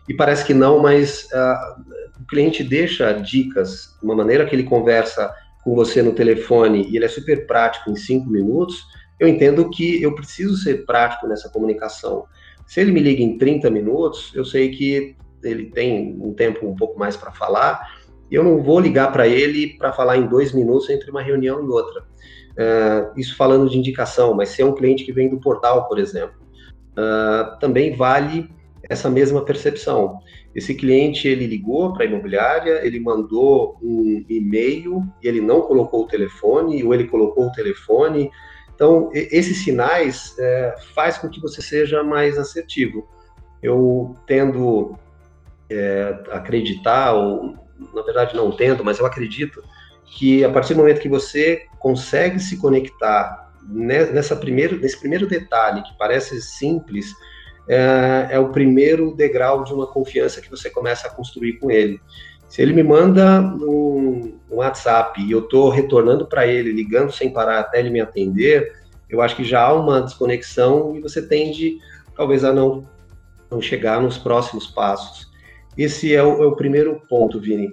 [0.09, 1.81] e parece que não, mas uh,
[2.21, 7.05] o cliente deixa dicas uma maneira que ele conversa com você no telefone e ele
[7.05, 8.83] é super prático em cinco minutos
[9.21, 12.25] eu entendo que eu preciso ser prático nessa comunicação.
[12.65, 16.75] Se ele me liga em 30 minutos, eu sei que ele tem um tempo um
[16.75, 17.87] pouco mais para falar,
[18.31, 21.63] e eu não vou ligar para ele para falar em dois minutos entre uma reunião
[21.63, 22.01] e outra.
[22.01, 25.99] Uh, isso falando de indicação, mas se é um cliente que vem do portal, por
[25.99, 26.41] exemplo,
[26.93, 28.49] uh, também vale
[28.89, 30.17] essa mesma percepção.
[30.55, 36.05] Esse cliente ele ligou para a imobiliária, ele mandou um e-mail e ele não colocou
[36.05, 38.31] o telefone, ou ele colocou o telefone,
[38.81, 43.07] então, esses sinais é, faz com que você seja mais assertivo.
[43.61, 44.97] Eu tendo
[45.69, 47.59] é, acreditar, ou
[47.93, 49.63] na verdade não tendo, mas eu acredito
[50.03, 55.83] que a partir do momento que você consegue se conectar nessa primeiro, nesse primeiro detalhe
[55.83, 57.13] que parece simples,
[57.67, 62.01] é, é, o primeiro degrau de uma confiança que você começa a construir com ele.
[62.51, 67.31] Se ele me manda um, um WhatsApp e eu estou retornando para ele, ligando sem
[67.31, 68.75] parar até ele me atender,
[69.09, 71.77] eu acho que já há uma desconexão e você tende,
[72.13, 72.85] talvez, a não,
[73.49, 75.31] não chegar nos próximos passos.
[75.77, 77.67] Esse é o, é o primeiro ponto, Vini.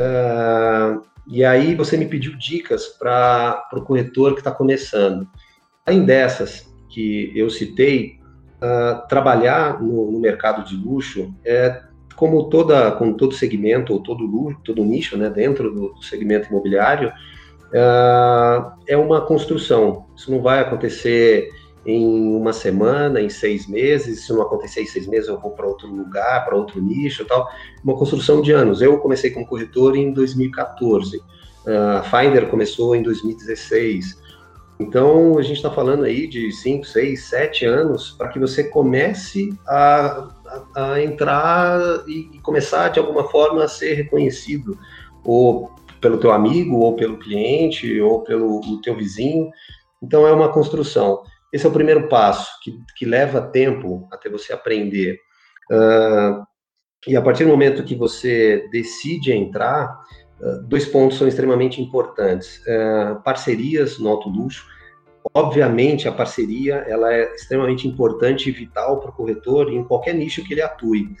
[0.00, 5.28] Uh, e aí você me pediu dicas para o corretor que está começando.
[5.84, 8.20] Além dessas que eu citei,
[8.62, 11.82] uh, trabalhar no, no, mercado de luxo é
[12.20, 18.72] como toda, como todo segmento ou todo todo nicho, né, dentro do, segmento imobiliário, uh,
[18.86, 20.04] é uma construção.
[20.14, 21.48] Isso não vai acontecer
[21.86, 24.26] em uma semana, em seis meses.
[24.26, 27.48] Se não acontecer em seis meses, eu vou para outro lugar, para outro nicho, tal.
[27.82, 28.82] Uma construção de anos.
[28.82, 31.16] Eu comecei como corretor em 2014.
[31.16, 34.20] Uh, a Finder começou em 2016.
[34.78, 39.54] Então, a gente está falando aí de 5, 6, 7 anos para que você comece
[39.66, 40.28] a,
[40.74, 44.78] a, a, entrar e começar, de alguma forma, a ser reconhecido,
[45.24, 49.50] ou pelo teu amigo, ou pelo cliente, ou pelo teu vizinho.
[50.02, 51.22] Então, é uma construção.
[51.52, 55.18] Esse é o primeiro passo, que, que leva tempo até você aprender.
[55.70, 56.44] Uh,
[57.06, 59.98] e a partir do momento que você decide entrar,
[60.40, 62.60] uh, dois pontos são extremamente importantes.
[62.66, 64.64] Uh, parcerias no alto luxo.
[65.34, 70.44] Obviamente, a parceria ela é extremamente importante e vital para o corretor em qualquer nicho
[70.44, 71.14] que ele atue.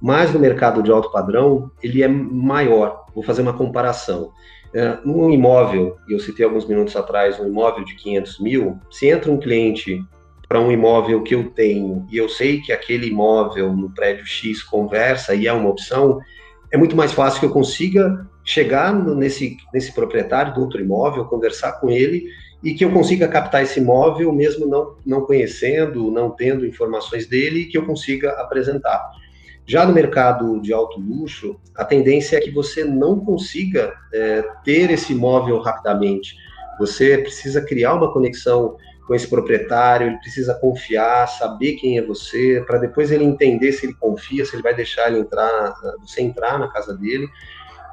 [0.00, 3.06] mas no mercado de alto padrão ele é maior.
[3.14, 4.30] Vou fazer uma comparação.
[4.74, 9.08] É, num imóvel, e eu citei alguns minutos atrás, um imóvel de 500 mil, se
[9.08, 10.04] entra um cliente
[10.46, 14.62] para um imóvel que eu tenho e eu sei que aquele imóvel no prédio X
[14.62, 16.20] conversa e é uma opção,
[16.70, 21.80] é muito mais fácil que eu consiga chegar nesse, nesse proprietário do outro imóvel, conversar
[21.80, 22.26] com ele
[22.66, 27.60] e que eu consiga captar esse imóvel mesmo não, não conhecendo, não tendo informações dele
[27.60, 29.08] e que eu consiga apresentar.
[29.64, 34.90] Já no mercado de alto luxo, a tendência é que você não consiga é, ter
[34.90, 36.34] esse imóvel rapidamente.
[36.80, 38.76] Você precisa criar uma conexão
[39.06, 43.86] com esse proprietário, ele precisa confiar, saber quem é você, para depois ele entender se
[43.86, 47.28] ele confia, se ele vai deixar ele entrar, você entrar na casa dele.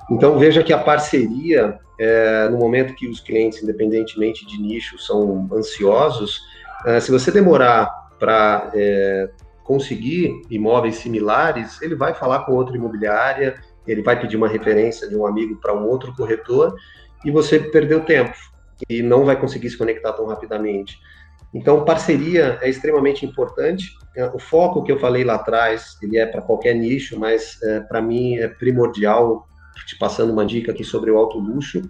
[0.10, 5.48] Então veja que a parceria, é, no momento que os clientes, independentemente de nicho, são
[5.54, 6.42] ansiosos,
[6.86, 7.90] é, se você demorar
[8.20, 9.30] para é,
[9.64, 13.56] conseguir imóveis similares, ele vai falar com outra imobiliária,
[13.88, 16.76] ele vai pedir uma referência de um amigo para um outro corretor
[17.24, 18.36] e você perdeu tempo
[18.90, 20.98] e não vai conseguir se conectar tão rapidamente.
[21.54, 23.92] Então, parceria é extremamente importante.
[24.16, 27.80] É, o foco que eu falei lá atrás, ele é para qualquer nicho, mas é,
[27.82, 29.48] para mim é primordial,
[29.86, 31.82] te passando uma dica aqui sobre o alto luxo,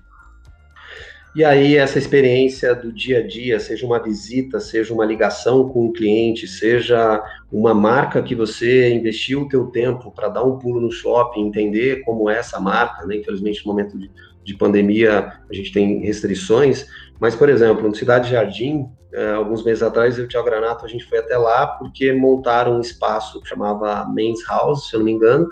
[1.36, 5.88] e aí essa experiência do dia a dia, seja uma visita, seja uma ligação com
[5.88, 10.80] o cliente, seja uma marca que você investiu o teu tempo para dar um pulo
[10.80, 13.16] no shopping, entender como é essa marca, né?
[13.16, 14.12] Infelizmente no momento de,
[14.44, 16.86] de pandemia a gente tem restrições,
[17.20, 20.86] mas por exemplo, no Cidade Jardim, eh, alguns meses atrás eu e o Thiago Granato
[20.86, 25.00] a gente foi até lá porque montaram um espaço que chamava Men's House, se eu
[25.00, 25.50] não me engano,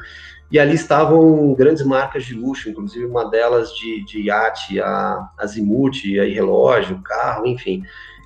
[0.51, 6.03] e ali estavam grandes marcas de luxo, inclusive uma delas de, de iate, a Azimuth,
[6.03, 7.83] aí relógio, carro, enfim.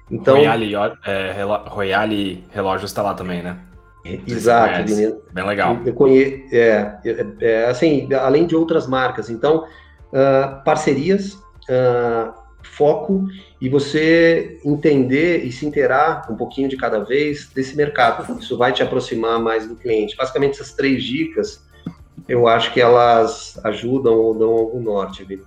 [0.09, 0.73] Então, Royale,
[1.05, 1.35] é,
[1.67, 3.57] Royale Relógio está lá também, né?
[4.27, 4.83] Exato,
[5.31, 5.79] bem legal.
[5.83, 9.31] Eu conheço, é, é, é, assim, além de outras marcas.
[9.31, 9.65] Então,
[10.11, 13.25] uh, parcerias, uh, foco
[13.59, 18.39] e você entender e se inteirar um pouquinho de cada vez desse mercado.
[18.39, 20.15] Isso vai te aproximar mais do cliente.
[20.15, 21.65] Basicamente, essas três dicas
[22.27, 25.43] eu acho que elas ajudam ou dão algum norte, Vini.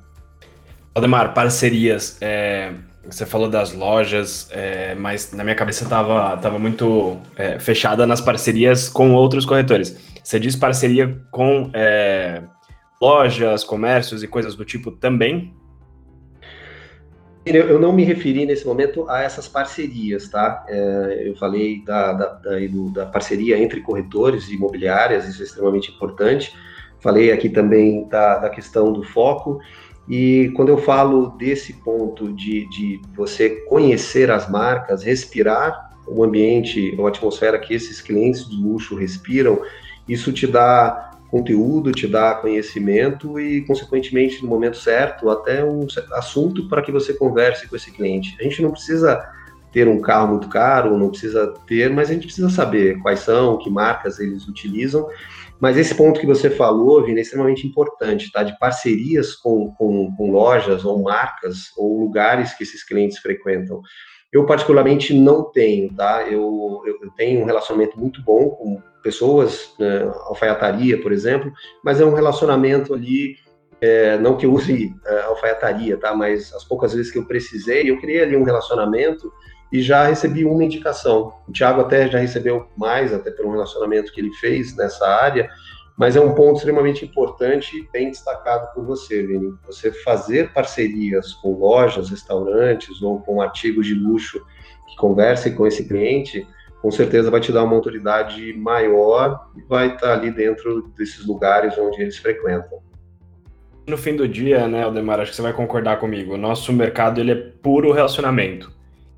[0.95, 2.19] Aldemar, parcerias.
[2.21, 2.73] É,
[3.09, 8.21] você falou das lojas, é, mas na minha cabeça estava tava muito é, fechada nas
[8.21, 9.97] parcerias com outros corretores.
[10.23, 12.43] Você diz parceria com é,
[13.01, 15.55] lojas, comércios e coisas do tipo também?
[17.57, 20.65] Eu não me referi nesse momento a essas parcerias, tá?
[20.69, 22.51] É, eu falei da, da, da,
[22.93, 26.55] da, parceria entre corretores e imobiliárias, isso é extremamente importante.
[27.01, 29.61] Falei aqui também da, da questão do foco.
[30.09, 36.97] E quando eu falo desse ponto de, de você conhecer as marcas, respirar o ambiente
[36.99, 39.61] a atmosfera que esses clientes de luxo respiram,
[40.09, 46.69] isso te dá conteúdo, te dá conhecimento e, consequentemente, no momento certo, até um assunto
[46.69, 48.37] para que você converse com esse cliente.
[48.41, 49.23] A gente não precisa
[49.71, 53.59] ter um carro muito caro, não precisa ter, mas a gente precisa saber quais são,
[53.59, 55.07] que marcas eles utilizam
[55.61, 58.43] mas esse ponto que você falou, Vini, é extremamente importante, tá?
[58.43, 63.83] De parcerias com, com, com lojas ou marcas ou lugares que esses clientes frequentam.
[64.33, 66.23] Eu, particularmente, não tenho, tá?
[66.29, 71.51] Eu, eu, tenho um relacionamento muito bom com pessoas, né, alfaiataria, por exemplo,
[71.83, 73.37] mas é um relacionamento ali,
[73.81, 76.15] é, não que eu use é, alfaiataria, tá?
[76.15, 79.33] Mas as poucas vezes que eu precisei, eu criei ali um relacionamento
[79.73, 81.33] e já recebi uma indicação.
[81.47, 85.49] O Thiago até já recebeu mais, até pelo relacionamento que ele fez nessa área,
[85.99, 89.53] mas é um ponto extremamente importante e bem destacado por você, Vini.
[89.67, 94.41] Você fazer parcerias com lojas, restaurantes ou com artigos de luxo
[94.89, 96.47] que conversem com esse cliente,
[96.81, 101.77] com certeza vai te dar uma autoridade maior e vai estar ali dentro desses lugares
[101.77, 102.79] onde eles frequentam.
[103.85, 107.21] No fim do dia, né, Aldemar, acho que você vai concordar comigo, o nosso mercado
[107.21, 108.71] ele é puro relacionamento.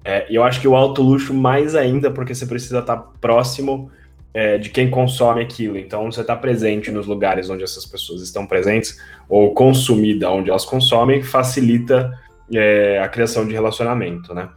[0.02, 3.90] É, e eu acho que o alto luxo mais ainda, porque você precisa estar próximo
[4.32, 5.78] é, de quem consome aquilo.
[5.78, 10.64] Então, você está presente nos lugares onde essas pessoas estão presentes, ou consumida onde elas
[10.64, 12.10] consomem, facilita
[12.52, 14.48] é, a criação de relacionamento, né?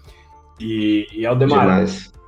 [0.60, 1.86] E, e Aldemar,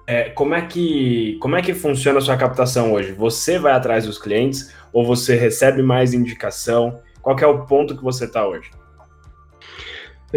[0.07, 3.11] é, como, é que, como é que funciona a sua captação hoje?
[3.13, 6.99] Você vai atrás dos clientes ou você recebe mais indicação?
[7.21, 8.69] Qual é o ponto que você está hoje?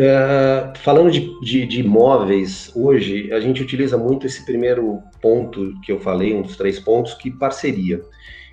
[0.01, 5.91] É, falando de, de, de, imóveis, hoje a gente utiliza muito esse primeiro ponto que
[5.91, 8.01] eu falei, um dos três pontos, que parceria.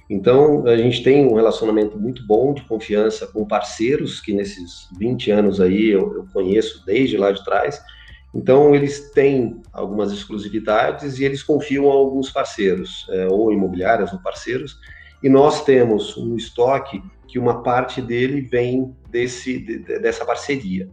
[0.09, 5.29] Então, a gente tem um relacionamento muito bom de confiança com parceiros, que nesses 20
[5.29, 7.79] anos aí eu, eu conheço desde lá de trás.
[8.33, 14.17] Então, eles têm algumas exclusividades e eles confiam a alguns parceiros, é, ou imobiliárias ou
[14.17, 14.79] parceiros,
[15.21, 20.89] e nós temos um estoque que uma parte dele vem desse, de, dessa parceria.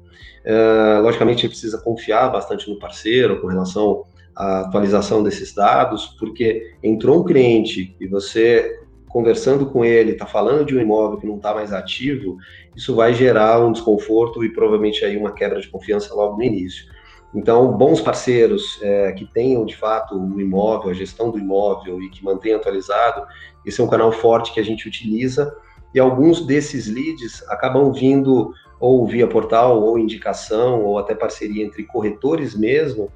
[0.46, 4.04] Uh, logicamente, ele precisa confiar bastante no parceiro com relação
[4.34, 10.64] à atualização desses dados, porque entrou um cliente e você conversando com ele, está falando
[10.64, 12.38] de um imóvel que não está mais ativo,
[12.74, 16.86] isso vai gerar um desconforto e provavelmente aí uma quebra de confiança logo no início.
[17.34, 22.08] Então, bons parceiros é, que tenham de fato o imóvel, a gestão do imóvel e
[22.08, 23.26] que mantenham atualizado,
[23.66, 25.54] esse é um canal forte que a gente utiliza
[25.94, 31.84] e alguns desses leads acabam vindo ou via portal, ou indicação, ou até parceria entre
[31.84, 33.12] corretores mesmo,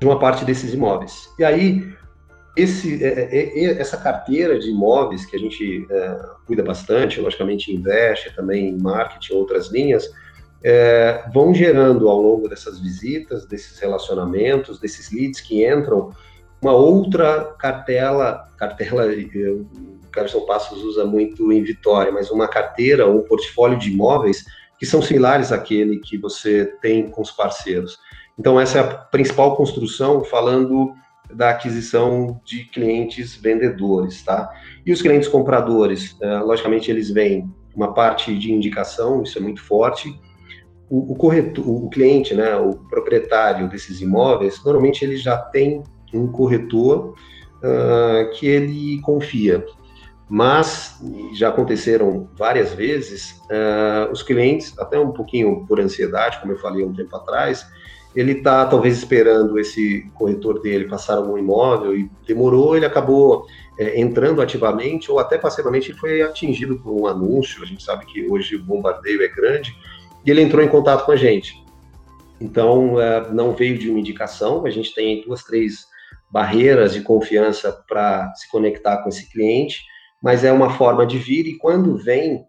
[0.00, 1.28] de uma parte desses imóveis.
[1.38, 1.92] E aí,
[2.56, 7.74] esse, é, é, é, essa carteira de imóveis que a gente é, cuida bastante, logicamente
[7.74, 10.10] investe também em marketing, outras linhas,
[10.62, 16.10] é, vão gerando ao longo dessas visitas, desses relacionamentos, desses leads que entram,
[16.62, 19.04] uma outra cartela, cartela,
[20.14, 24.44] Carson Passos usa muito em Vitória, mas uma carteira, um portfólio de imóveis
[24.78, 27.98] que são similares àquele que você tem com os parceiros.
[28.38, 30.92] Então, essa é a principal construção, falando
[31.32, 34.50] da aquisição de clientes vendedores, tá?
[34.84, 39.62] E os clientes compradores, é, logicamente, eles vêm uma parte de indicação, isso é muito
[39.62, 40.20] forte.
[40.90, 46.30] O, o corretor, o cliente, né, o proprietário desses imóveis, normalmente ele já tem um
[46.30, 47.14] corretor
[47.58, 49.64] uh, que ele confia.
[50.28, 50.98] Mas
[51.34, 56.84] já aconteceram várias vezes, uh, os clientes, até um pouquinho por ansiedade, como eu falei
[56.84, 57.66] um tempo atrás,
[58.14, 63.46] ele está talvez esperando esse corretor dele passar algum imóvel e demorou, ele acabou
[63.78, 67.62] é, entrando ativamente ou até passivamente foi atingido por um anúncio.
[67.62, 69.76] A gente sabe que hoje o bombardeio é grande
[70.24, 71.62] e ele entrou em contato com a gente.
[72.40, 75.86] Então, é, não veio de uma indicação, a gente tem duas, três
[76.30, 79.84] barreiras de confiança para se conectar com esse cliente,
[80.24, 82.46] mas é uma forma de vir e quando vem,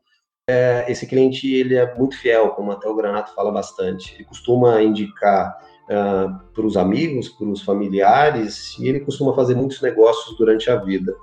[0.49, 4.15] é, esse cliente ele é muito fiel, como até o Granato fala bastante.
[4.15, 9.81] Ele costuma indicar uh, para os amigos, para os familiares, e ele costuma fazer muitos
[9.81, 11.13] negócios durante a vida.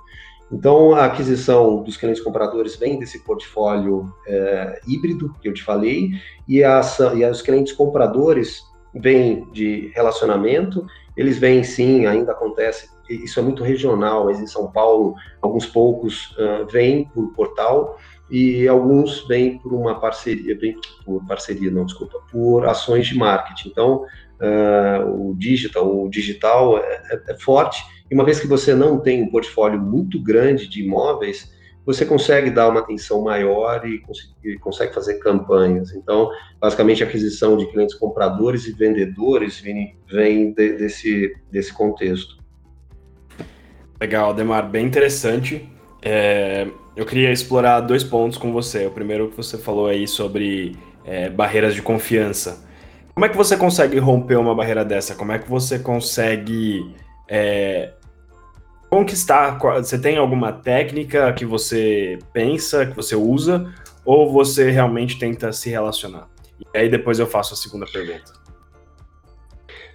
[0.51, 6.11] Então, a aquisição dos clientes compradores vem desse portfólio é, híbrido que eu te falei,
[6.47, 8.61] e, as, e os clientes compradores
[8.93, 10.85] vêm de relacionamento,
[11.15, 16.35] eles vêm sim, ainda acontece, isso é muito regional, mas em São Paulo, alguns poucos
[16.37, 17.97] uh, vêm por portal,
[18.29, 20.57] e alguns vêm por uma parceria,
[21.05, 23.69] por parceria, não, desculpa, por ações de marketing.
[23.69, 24.05] Então,
[24.41, 28.99] uh, o digital, o digital é, é, é, forte, e uma vez que você não
[28.99, 31.52] tem um portfólio muito grande de imóveis,
[31.85, 34.01] você consegue dar uma atenção maior e,
[34.43, 35.93] e consegue fazer campanhas.
[35.93, 36.29] Então,
[36.59, 42.37] basicamente, a aquisição de clientes compradores e vendedores vem, vem de, desse, desse contexto.
[43.99, 45.69] Legal, Demar, bem interessante.
[46.01, 48.85] É, eu queria explorar dois pontos com você.
[48.85, 52.65] O primeiro que você falou aí sobre é, barreiras de confiança.
[53.13, 55.15] Como é que você consegue romper uma barreira dessa?
[55.15, 56.93] Como é que você consegue
[57.29, 57.93] é,
[58.93, 59.57] conquistar?
[59.57, 63.73] Você tem alguma técnica que você pensa, que você usa,
[64.05, 66.27] ou você realmente tenta se relacionar?
[66.75, 68.31] E aí depois eu faço a segunda pergunta.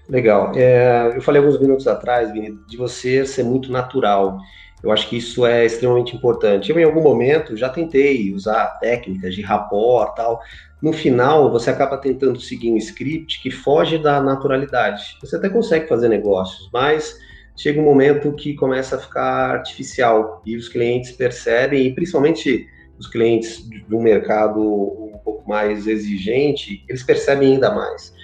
[0.08, 0.52] Legal.
[0.56, 4.38] É, eu falei alguns minutos atrás, Vini, de você ser muito natural.
[4.82, 6.70] Eu acho que isso é extremamente importante.
[6.70, 10.40] Eu, em algum momento, já tentei usar técnicas de rapport tal.
[10.82, 15.16] No final, você acaba tentando seguir um script que foge da naturalidade.
[15.20, 17.16] Você até consegue fazer negócios, mas
[17.58, 23.08] chega um momento que começa a ficar artificial e os clientes percebem, e principalmente os
[23.08, 28.14] clientes de um mercado um pouco mais exigente, eles percebem ainda mais.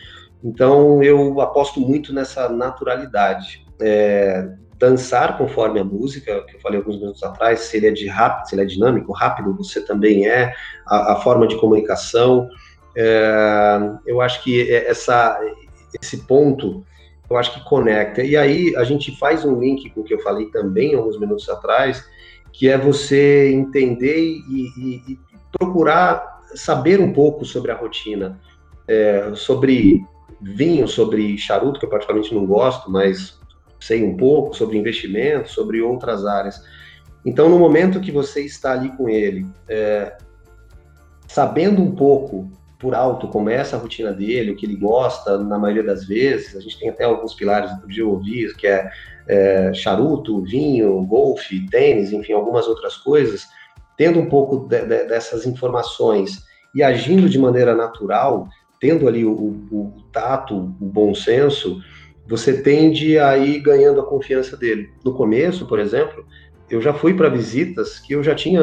[0.42, 3.66] Então, eu aposto muito nessa naturalidade.
[3.80, 8.06] É, dançar conforme a música, que eu falei alguns minutos atrás, se ele é de
[8.06, 10.52] rápido, se ele é dinâmico, rápido você também é,
[10.86, 12.48] a, a forma de comunicação.
[12.96, 15.40] É, eu acho que essa,
[16.00, 16.84] esse ponto,
[17.34, 18.22] eu acho que conecta.
[18.22, 21.48] E aí a gente faz um link com o que eu falei também alguns minutos
[21.48, 22.04] atrás,
[22.52, 25.18] que é você entender e, e, e
[25.58, 28.40] procurar saber um pouco sobre a rotina,
[28.86, 30.04] é, sobre
[30.40, 33.38] vinho, sobre charuto, que eu praticamente não gosto, mas
[33.80, 36.62] sei um pouco sobre investimento, sobre outras áreas.
[37.26, 40.16] Então, no momento que você está ali com ele, é,
[41.26, 42.50] sabendo um pouco
[42.84, 46.54] por alto como é essa rotina dele, o que ele gosta, na maioria das vezes,
[46.54, 48.90] a gente tem até alguns pilares do eu ouvi, que é,
[49.26, 53.46] é charuto, vinho, golfe, tênis, enfim, algumas outras coisas,
[53.96, 59.32] tendo um pouco de, de, dessas informações e agindo de maneira natural, tendo ali o,
[59.32, 61.80] o, o tato, o bom senso,
[62.28, 64.90] você tende a ir ganhando a confiança dele.
[65.02, 66.22] No começo, por exemplo,
[66.68, 68.60] eu já fui para visitas que eu já tinha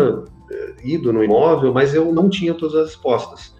[0.52, 3.60] eh, ido no imóvel, mas eu não tinha todas as respostas.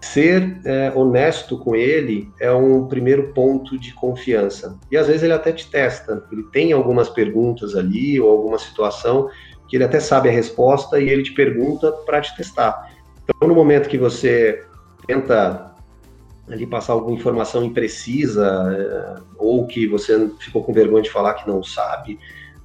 [0.00, 4.78] Ser é, honesto com ele é um primeiro ponto de confiança.
[4.90, 6.24] E às vezes ele até te testa.
[6.32, 9.28] Ele tem algumas perguntas ali ou alguma situação
[9.68, 12.90] que ele até sabe a resposta e ele te pergunta para te testar.
[13.22, 14.64] Então, no momento que você
[15.06, 15.70] tenta
[16.48, 18.44] ali passar alguma informação imprecisa
[18.76, 22.18] é, ou que você ficou com vergonha de falar que não sabe,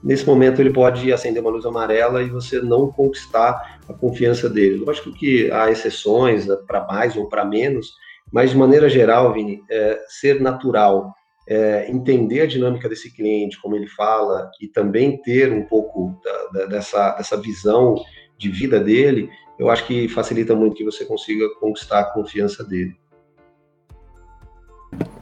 [0.06, 4.78] nesse momento ele pode acender uma luz amarela e você não conquistar a confiança dele.
[4.78, 7.92] Lógico que há exceções né, para mais ou para menos,
[8.32, 11.12] mas de maneira geral, Vini, é, ser natural,
[11.50, 16.60] é, entender a dinâmica desse cliente, como ele fala, e também ter um pouco da,
[16.60, 17.96] da, dessa, dessa visão
[18.38, 19.28] de vida dele,
[19.58, 22.96] eu acho que facilita muito que você consiga conquistar a confiança dele.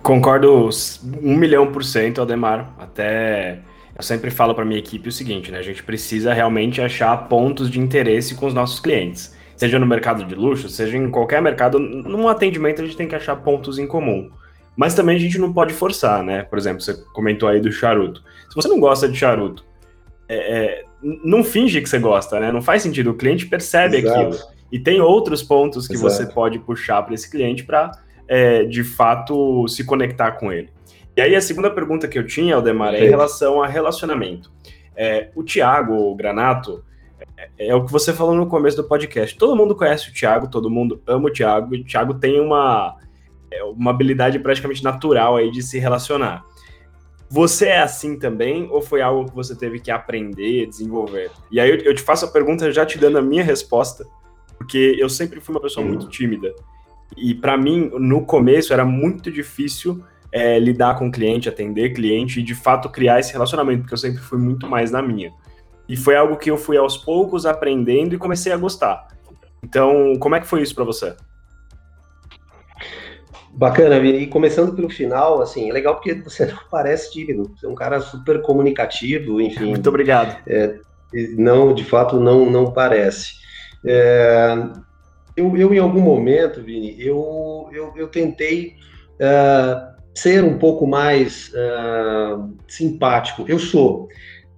[0.01, 0.69] Concordo
[1.21, 2.75] um milhão por cento, Ademar.
[2.77, 3.63] Até
[3.95, 5.59] eu sempre falo para minha equipe o seguinte, né?
[5.59, 9.35] A gente precisa realmente achar pontos de interesse com os nossos clientes.
[9.55, 13.15] Seja no mercado de luxo, seja em qualquer mercado, num atendimento a gente tem que
[13.15, 14.31] achar pontos em comum.
[14.75, 16.43] Mas também a gente não pode forçar, né?
[16.43, 18.23] Por exemplo, você comentou aí do charuto.
[18.49, 19.63] Se você não gosta de charuto,
[20.27, 20.83] é, é,
[21.23, 22.51] não finge que você gosta, né?
[22.51, 23.11] Não faz sentido.
[23.11, 24.19] O cliente percebe Exato.
[24.19, 24.37] aquilo.
[24.71, 26.11] E tem outros pontos que Exato.
[26.11, 27.91] você pode puxar para esse cliente para,
[28.27, 30.69] é, de fato, se conectar com ele.
[31.15, 34.51] E aí a segunda pergunta que eu tinha, Aldemar, é em relação a relacionamento.
[34.95, 36.83] É, o Tiago, o Granato,
[37.37, 39.37] é, é, o que você falou no começo do podcast.
[39.37, 42.97] Todo mundo conhece o Tiago, todo mundo ama o Tiago, e o Tiago tem uma,
[43.51, 46.43] é, uma habilidade praticamente natural aí de se relacionar.
[47.29, 51.31] Você é assim também, ou foi algo que você teve que aprender, desenvolver?
[51.51, 54.05] E aí eu, eu te faço a pergunta já te dando a minha resposta,
[54.57, 56.53] porque eu sempre fui uma pessoa muito tímida.
[57.17, 60.03] E para mim, no começo, era muito difícil
[60.33, 63.97] é, lidar com o cliente, atender cliente e de fato criar esse relacionamento, porque eu
[63.99, 65.31] sempre fui muito mais na minha.
[65.87, 69.07] E foi algo que eu fui aos poucos aprendendo e comecei a gostar.
[69.63, 71.15] Então, como é que foi isso para você?
[73.51, 77.69] Bacana, e começando pelo final, assim, é legal porque você não parece tímido, você é
[77.69, 79.65] um cara super comunicativo, enfim.
[79.65, 80.41] Muito obrigado.
[80.47, 80.79] É,
[81.37, 83.35] não, de fato, não, não parece.
[83.85, 84.55] É,
[85.37, 88.77] eu, eu, em algum momento, Vini, eu, eu, eu tentei
[89.19, 93.45] uh, ser um pouco mais uh, simpático.
[93.47, 94.07] Eu sou.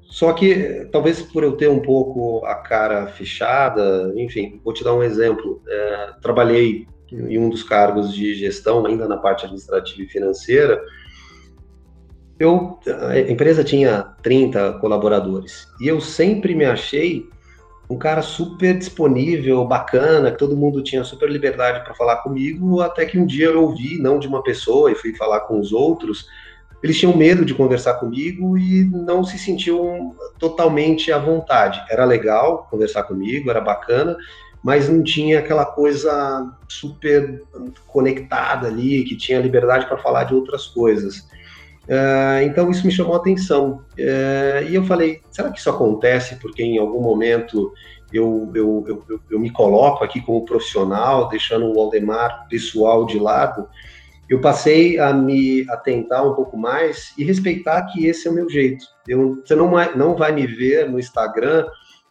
[0.03, 4.93] Só que, talvez por eu ter um pouco a cara fechada, enfim, vou te dar
[4.93, 5.61] um exemplo.
[5.67, 10.81] É, trabalhei em um dos cargos de gestão, ainda na parte administrativa e financeira.
[12.39, 12.79] Eu,
[13.09, 17.27] a empresa tinha 30 colaboradores e eu sempre me achei
[17.89, 23.05] um cara super disponível, bacana, que todo mundo tinha super liberdade para falar comigo, até
[23.05, 26.25] que um dia eu ouvi, não de uma pessoa, e fui falar com os outros,
[26.81, 31.83] eles tinham medo de conversar comigo e não se sentiam totalmente à vontade.
[31.89, 34.15] Era legal conversar comigo, era bacana,
[34.63, 37.43] mas não tinha aquela coisa super
[37.88, 41.27] conectada ali, que tinha liberdade para falar de outras coisas.
[41.88, 43.83] Uh, então isso me chamou a atenção.
[43.97, 47.71] Uh, e eu falei, será que isso acontece porque em algum momento
[48.11, 53.67] eu, eu, eu, eu, me coloco aqui como profissional, deixando o Aldemar pessoal de lado?
[54.27, 58.49] Eu passei a me atentar um pouco mais e respeitar que esse é o meu
[58.49, 58.83] jeito.
[59.07, 61.67] Eu, você não, não vai me ver no Instagram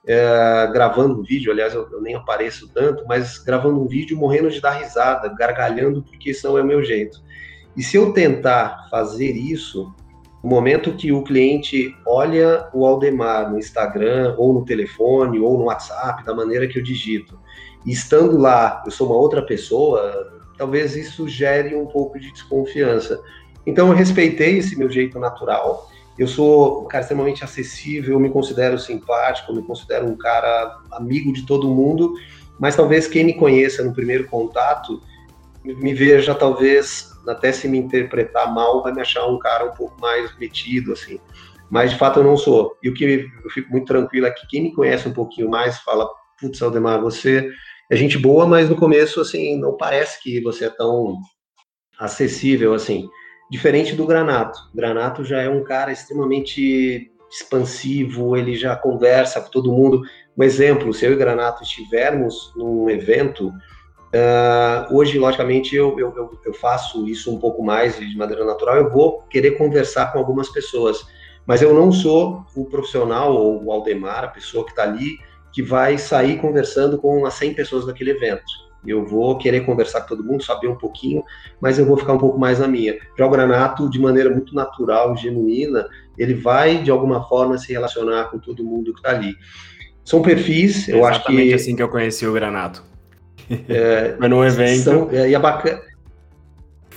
[0.07, 4.51] é, gravando um vídeo, aliás, eu, eu, nem apareço tanto, mas gravando um vídeo morrendo
[4.51, 7.19] de dar risada, gargalhando, porque isso não é o meu jeito.
[7.77, 9.93] E se eu tentar fazer isso,
[10.43, 15.65] no momento que o cliente olha o Aldemar no Instagram, ou no telefone, ou no
[15.65, 17.39] WhatsApp, da maneira que eu digito,
[17.85, 23.21] e estando lá, eu sou uma outra pessoa, talvez isso gere um pouco de desconfiança.
[23.67, 25.91] Então eu respeitei esse meu jeito natural.
[26.19, 31.45] Eu sou um cara extremamente acessível, me considero simpático, me considero um cara amigo de
[31.45, 32.15] todo mundo,
[32.59, 35.03] mas talvez quem me conheça no primeiro contato
[35.65, 40.01] me veja talvez até se me interpretar mal vai me achar um cara um pouco
[40.01, 41.19] mais metido assim.
[41.71, 42.77] Mas de fato eu não sou.
[42.83, 45.79] E o que eu fico muito tranquilo é que quem me conhece um pouquinho mais
[45.79, 46.09] fala,
[46.41, 47.51] putz, Aldemar, você
[47.91, 51.17] é gente boa, mas no começo assim não parece que você é tão
[51.99, 53.09] acessível assim.
[53.51, 54.59] Diferente do Granato.
[54.75, 60.03] Granato já é um cara extremamente expansivo, ele já conversa com todo mundo.
[60.37, 63.53] Um exemplo, se eu e o Granato estivermos num evento,
[64.15, 68.77] Uh, hoje, logicamente, eu, eu, eu, faço isso um pouco mais de maneira natural.
[68.77, 71.05] Eu vou querer conversar com algumas pessoas,
[71.45, 75.19] mas eu não sou o profissional ou o Aldemar, a pessoa que está ali,
[75.53, 78.45] que vai sair conversando com as 100 pessoas daquele evento.
[78.87, 81.25] eu vou querer conversar com todo mundo, saber um pouquinho,
[81.61, 82.97] mas eu vou ficar um pouco mais na minha.
[83.19, 88.31] Já o Granato, de maneira muito natural, genuína, ele vai, de alguma forma, se relacionar
[88.31, 89.35] com todo mundo que está ali.
[90.05, 91.33] São perfis, eu acho que...
[91.33, 92.94] Exatamente assim que eu conheci o Granato.
[93.69, 94.83] É, Foi num evento...
[94.83, 95.81] São, é, e a bacana...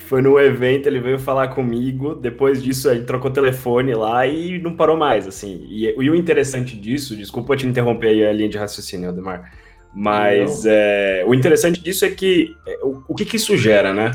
[0.07, 4.73] Foi no evento, ele veio falar comigo, depois disso ele trocou telefone lá e não
[4.73, 5.67] parou mais, assim.
[5.69, 9.51] E, e o interessante disso, desculpa te interromper aí a linha de raciocínio, Ademar,
[9.93, 14.11] mas é, o interessante disso é que é, o, o, que, que isso gera, né?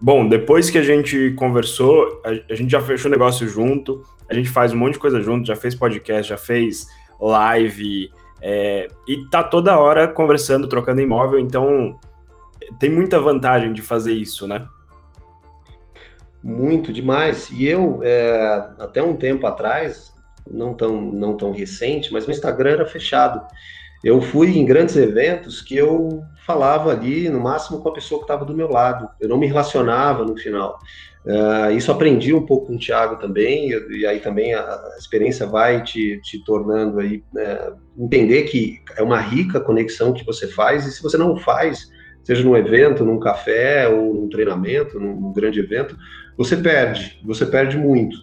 [0.00, 4.48] Bom, depois que a gente conversou, a, a, gente já fechou negócio junto, a gente
[4.48, 6.86] faz um monte de coisa junto, já fez podcast, já fez
[7.20, 8.10] live,
[8.40, 11.98] é, e tá toda hora conversando, trocando imóvel, então
[12.78, 14.66] tem muita vantagem de fazer isso, né?
[16.42, 17.50] Muito demais.
[17.50, 20.12] E eu, é, até um tempo atrás,
[20.48, 23.44] não tão, não tão recente, mas o Instagram era fechado.
[24.06, 28.24] Eu fui em grandes eventos que eu falava ali, no máximo, com a pessoa que
[28.24, 29.08] estava do meu lado.
[29.20, 30.78] Eu não me relacionava no final.
[31.24, 34.94] Uh, isso aprendi um pouco com o Thiago também, e, e aí também a, a,
[34.96, 40.46] experiência vai te, te tornando aí, uh, entender que é uma rica conexão que você
[40.46, 41.90] faz, e se você não faz,
[42.22, 45.96] seja num evento, num café, ou num treinamento, num, num grande evento,
[46.38, 48.16] você perde, você perde muito.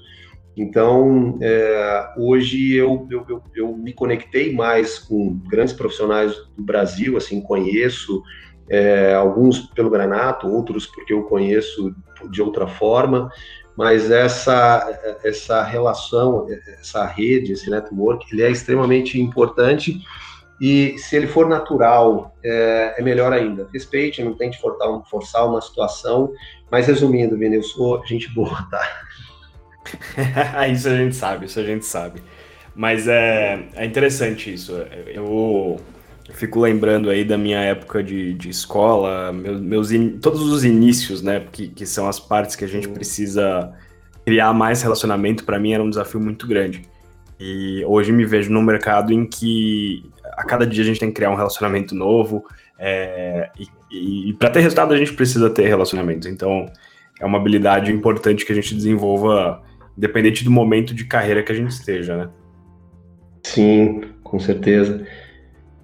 [0.55, 7.17] Então, é, hoje eu, eu, eu, eu, me conectei mais com grandes profissionais do Brasil,
[7.17, 8.21] assim, conheço
[8.69, 11.95] é, alguns pelo Granato, outros porque eu conheço
[12.29, 13.31] de outra forma,
[13.75, 16.47] mas essa, essa relação,
[16.79, 19.99] essa rede, esse network, ele é extremamente importante
[20.61, 23.67] e se ele for natural, é, é melhor ainda.
[23.73, 26.31] Respeite, não tente forçar, forçar uma situação,
[26.71, 28.81] mas resumindo, Vini, eu sou gente boa, tá?
[30.71, 32.21] isso a gente sabe, isso a gente sabe.
[32.75, 34.71] Mas é, é interessante isso.
[35.07, 35.79] Eu,
[36.27, 40.63] eu fico lembrando aí da minha época de, de escola, meus, meus in, todos os
[40.63, 41.45] inícios, né?
[41.51, 43.71] Que, que são as partes que a gente precisa
[44.25, 45.43] criar mais relacionamento.
[45.43, 46.81] Para mim era um desafio muito grande.
[47.39, 51.15] E hoje me vejo num mercado em que a cada dia a gente tem que
[51.15, 52.45] criar um relacionamento novo.
[52.79, 53.49] É,
[53.91, 56.27] e, e para ter resultado a gente precisa ter relacionamentos.
[56.27, 56.65] Então
[57.19, 59.61] é uma habilidade importante que a gente desenvolva
[59.97, 62.29] independente do momento de carreira que a gente esteja, né?
[63.43, 65.05] Sim, com certeza.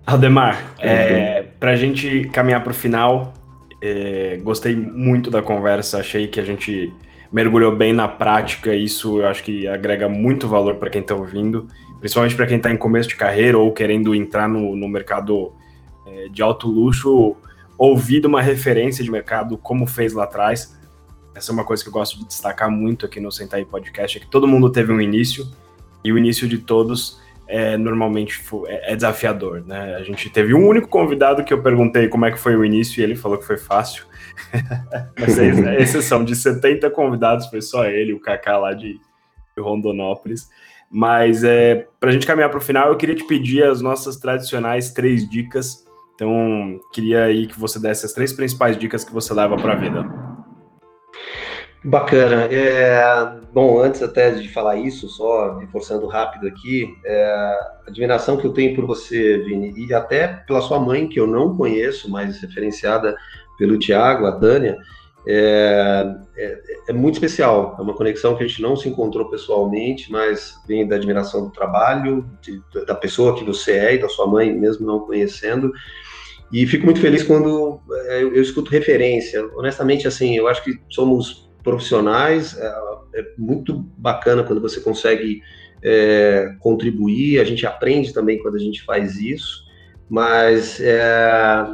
[0.05, 3.34] Aldemar, é, para a gente caminhar para o final,
[3.82, 6.91] é, gostei muito da conversa, achei que a gente
[7.32, 11.68] mergulhou bem na prática, isso eu acho que agrega muito valor para quem está ouvindo,
[11.99, 15.53] principalmente para quem está em começo de carreira ou querendo entrar no, no mercado
[16.07, 17.36] é, de alto luxo,
[17.78, 20.79] ouvir uma referência de mercado como fez lá atrás,
[21.36, 24.22] essa é uma coisa que eu gosto de destacar muito aqui no Sentai Podcast, é
[24.22, 25.48] que todo mundo teve um início,
[26.04, 29.96] e o início de todos é, normalmente é, é desafiador, né?
[29.96, 33.02] A gente teve um único convidado que eu perguntei como é que foi o início
[33.02, 34.06] e ele falou que foi fácil.
[35.20, 39.62] Mas é, é exceção, de 70 convidados foi só ele, o Kaká lá de, de
[39.64, 40.48] Rondonópolis.
[40.92, 44.18] Mas é, para a gente caminhar para o final, eu queria te pedir as nossas
[44.18, 45.86] tradicionais três dicas.
[46.14, 49.76] Então, queria aí que você desse as três principais dicas que você leva para a
[49.76, 50.29] vida.
[51.84, 52.44] Bacana.
[52.52, 58.46] É, bom, antes até de falar isso, só reforçando rápido aqui, é, a admiração que
[58.46, 62.42] eu tenho por você, Vini, e até pela sua mãe, que eu não conheço, mas
[62.42, 63.16] referenciada
[63.58, 64.78] pelo Tiago, a Tânia,
[65.26, 67.76] é, é, é, muito especial.
[67.80, 71.52] É uma conexão que a gente não se encontrou pessoalmente, mas vem da admiração do
[71.52, 75.72] trabalho, de, da pessoa que você é e da sua mãe, mesmo não conhecendo.
[76.52, 79.46] E fico muito feliz quando é, eu, eu escuto referência.
[79.56, 82.57] Honestamente, assim, eu acho que somos profissionais.
[82.57, 82.74] É,
[83.16, 85.41] é muito bacana quando você consegue
[85.84, 89.66] é, contribuir, a gente aprende também quando a gente faz isso,
[90.10, 91.66] mas é,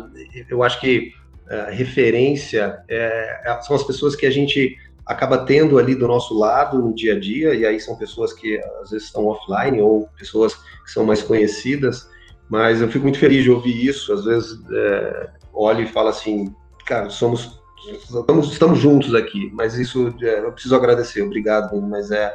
[0.49, 1.11] eu acho que
[1.49, 6.37] é, referência é, é, são as pessoas que a gente acaba tendo ali do nosso
[6.37, 10.07] lado no dia a dia, e aí são pessoas que às vezes estão offline ou
[10.17, 12.09] pessoas que são mais conhecidas,
[12.49, 16.53] mas eu fico muito feliz de ouvir isso, às vezes é, olho e falo assim,
[16.85, 17.59] cara, somos
[17.91, 22.33] estamos, estamos juntos aqui, mas isso é, eu preciso agradecer, obrigado, mas é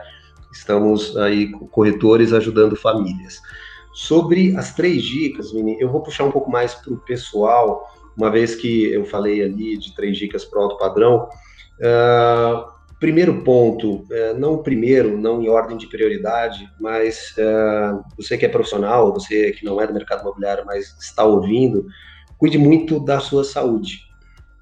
[0.52, 3.40] estamos aí corretores ajudando famílias.
[3.92, 8.30] Sobre as três dicas, Vini, eu vou puxar um pouco mais para o pessoal, uma
[8.30, 11.28] vez que eu falei ali de três dicas para o alto padrão.
[11.78, 18.46] Uh, primeiro ponto, uh, não primeiro, não em ordem de prioridade, mas uh, você que
[18.46, 21.86] é profissional, você que não é do mercado imobiliário, mas está ouvindo,
[22.38, 24.09] cuide muito da sua saúde.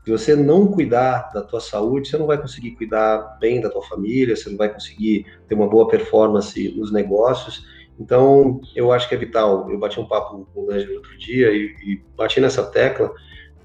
[0.09, 3.83] Se você não cuidar da tua saúde, você não vai conseguir cuidar bem da tua
[3.83, 7.67] família, você não vai conseguir ter uma boa performance nos negócios.
[8.01, 9.71] Então, eu acho que é vital.
[9.71, 13.13] Eu bati um papo com o Ângelo outro dia e, e bati nessa tecla,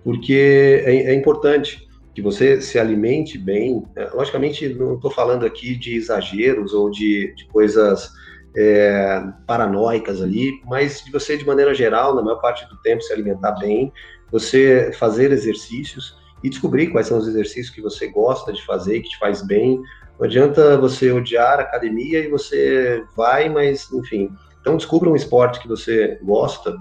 [0.03, 3.81] porque é, é importante que você se alimente bem.
[3.95, 8.11] É, logicamente, não estou falando aqui de exageros ou de, de coisas
[8.57, 13.13] é, paranoicas ali, mas de você, de maneira geral, na maior parte do tempo, se
[13.13, 13.93] alimentar bem,
[14.29, 19.09] você fazer exercícios e descobrir quais são os exercícios que você gosta de fazer, que
[19.09, 19.81] te faz bem.
[20.19, 24.29] Não adianta você odiar a academia e você vai, mas, enfim.
[24.59, 26.77] Então, descubra um esporte que você gosta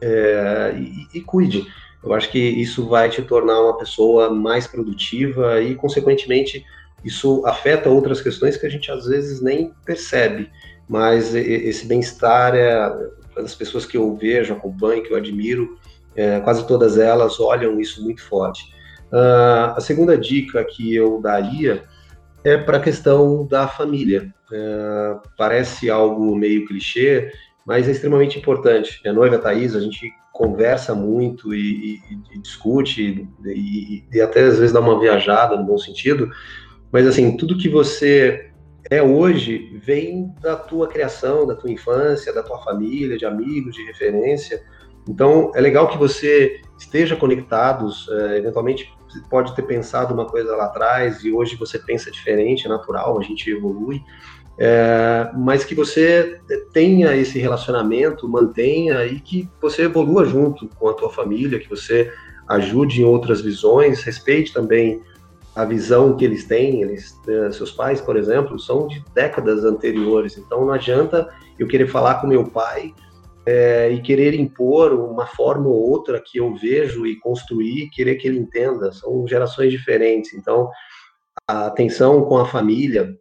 [0.00, 1.66] é, e, e cuide.
[2.02, 6.64] Eu acho que isso vai te tornar uma pessoa mais produtiva e, consequentemente,
[7.04, 10.50] isso afeta outras questões que a gente às vezes nem percebe.
[10.88, 12.72] Mas esse bem-estar é
[13.36, 15.78] as pessoas que eu vejo, acompanho, que eu admiro,
[16.18, 18.64] é, quase todas elas olham isso muito forte.
[19.12, 21.84] Uh, a segunda dica que eu daria
[22.42, 24.34] é para a questão da família.
[24.52, 27.30] É, parece algo meio clichê,
[27.64, 29.00] mas é extremamente importante.
[29.06, 32.00] A noiva Thaís, a gente conversa muito e, e,
[32.34, 36.30] e discute e, e, até às vezes dá uma viajada no bom sentido,
[36.92, 38.50] mas assim, tudo que você
[38.90, 43.84] é hoje vem da tua criação, da tua infância, da tua família, de amigos, de
[43.84, 44.62] referência.
[45.08, 48.92] Então, é legal que você esteja conectados, é, eventualmente
[49.30, 53.22] pode ter pensado uma coisa lá atrás e hoje você pensa diferente, é natural, a
[53.22, 54.02] gente evolui,
[54.58, 56.40] é, mas que você
[56.72, 62.12] tenha esse relacionamento, mantenha e que você evolua junto com a tua família, que você
[62.46, 65.00] ajude em outras visões, respeite também
[65.54, 70.36] a visão que eles têm, eles, é, seus pais, por exemplo, são de décadas anteriores,
[70.36, 71.28] então não adianta
[71.58, 72.94] eu querer falar com meu pai
[73.50, 78.28] é, e querer impor uma forma ou outra que eu vejo e construir, querer que
[78.28, 80.68] ele entenda, são gerações diferentes, então
[81.48, 83.16] a atenção com a família,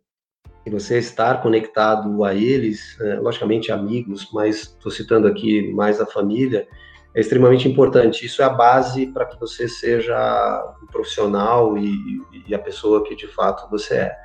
[0.65, 6.05] e você estar conectado a eles, é, logicamente amigos, mas estou citando aqui mais a
[6.05, 6.67] família,
[7.15, 8.25] é extremamente importante.
[8.25, 13.15] Isso é a base para que você seja um profissional e, e, a pessoa que
[13.15, 14.15] de fato você é.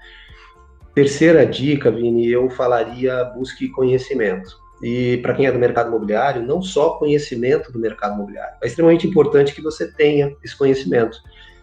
[0.96, 4.61] Terceira dica, Vini, eu falaria busque conhecimento.
[4.83, 8.57] E para quem é do mercado imobiliário, não só conhecimento do mercado imobiliário.
[8.62, 11.18] É extremamente importante que você tenha esse conhecimento,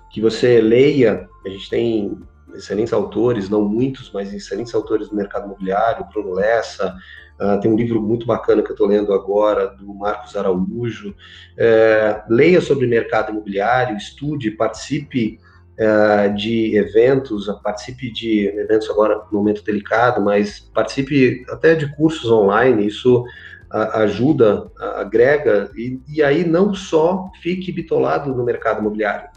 [0.09, 1.27] que você leia.
[1.45, 2.17] A gente tem
[2.55, 6.95] excelentes autores, não muitos, mas excelentes autores do mercado imobiliário, Bruno Lessa,
[7.39, 11.09] uh, tem um livro muito bacana que eu estou lendo agora, do Marcos Araújo.
[11.09, 15.39] Uh, leia sobre mercado imobiliário, estude, participe
[15.79, 22.29] uh, de eventos, participe de eventos agora no momento delicado, mas participe até de cursos
[22.29, 23.23] online, isso
[23.71, 29.29] ajuda, agrega, e, e aí não só fique bitolado no mercado imobiliário,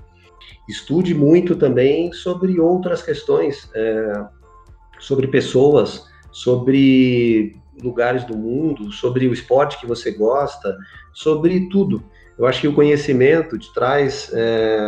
[0.68, 4.24] estude muito também sobre outras questões, é,
[4.98, 10.76] sobre pessoas, sobre lugares do mundo, sobre o esporte que você gosta,
[11.12, 12.02] sobre tudo.
[12.38, 14.78] Eu acho que o conhecimento te traz é,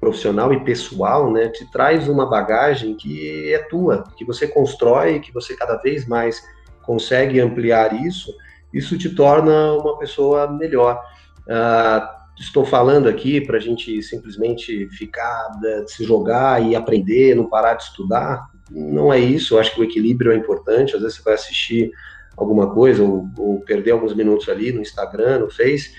[0.00, 1.48] profissional e pessoal, né?
[1.48, 6.42] Te traz uma bagagem que é tua, que você constrói, que você cada vez mais
[6.82, 8.32] consegue ampliar isso.
[8.72, 11.02] Isso te torna uma pessoa melhor.
[11.46, 17.48] Uh, estou falando aqui para a gente simplesmente ficar, né, se jogar e aprender, não
[17.48, 18.46] parar de estudar.
[18.70, 20.94] Não é isso, eu acho que o equilíbrio é importante.
[20.94, 21.90] Às vezes você vai assistir
[22.36, 25.92] alguma coisa ou, ou perder alguns minutos ali no Instagram, no Face,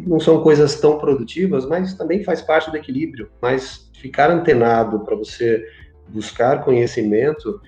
[0.00, 3.30] que não são coisas tão produtivas, mas também faz parte do equilíbrio.
[3.40, 5.64] Mas ficar antenado para você
[6.08, 7.60] buscar conhecimento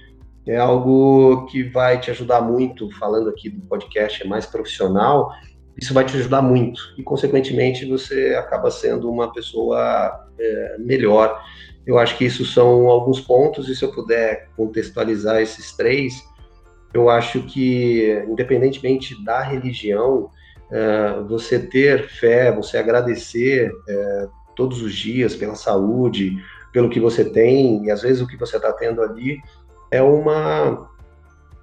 [0.46, 2.90] é algo que vai te ajudar muito.
[2.98, 5.32] Falando aqui do podcast, é mais profissional,
[5.76, 11.42] isso vai te ajudar muito e, consequentemente, você acaba sendo uma pessoa é, melhor.
[11.86, 16.14] Eu acho que isso são alguns pontos, e se eu puder contextualizar esses três,
[16.92, 20.30] eu acho que, independentemente da religião,
[20.70, 26.36] é, você ter fé, você agradecer é, todos os dias pela saúde,
[26.72, 29.38] pelo que você tem, e às vezes o que você está tendo ali
[29.90, 30.88] é uma,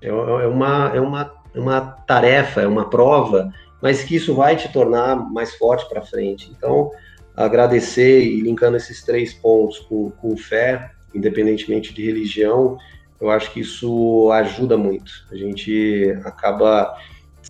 [0.02, 3.52] é, é uma, é uma, é uma tarefa, é uma prova
[3.84, 6.50] mas que isso vai te tornar mais forte para frente.
[6.56, 6.90] Então,
[7.36, 12.78] agradecer e linkando esses três pontos com, com fé, independentemente de religião,
[13.20, 15.12] eu acho que isso ajuda muito.
[15.30, 16.96] A gente acaba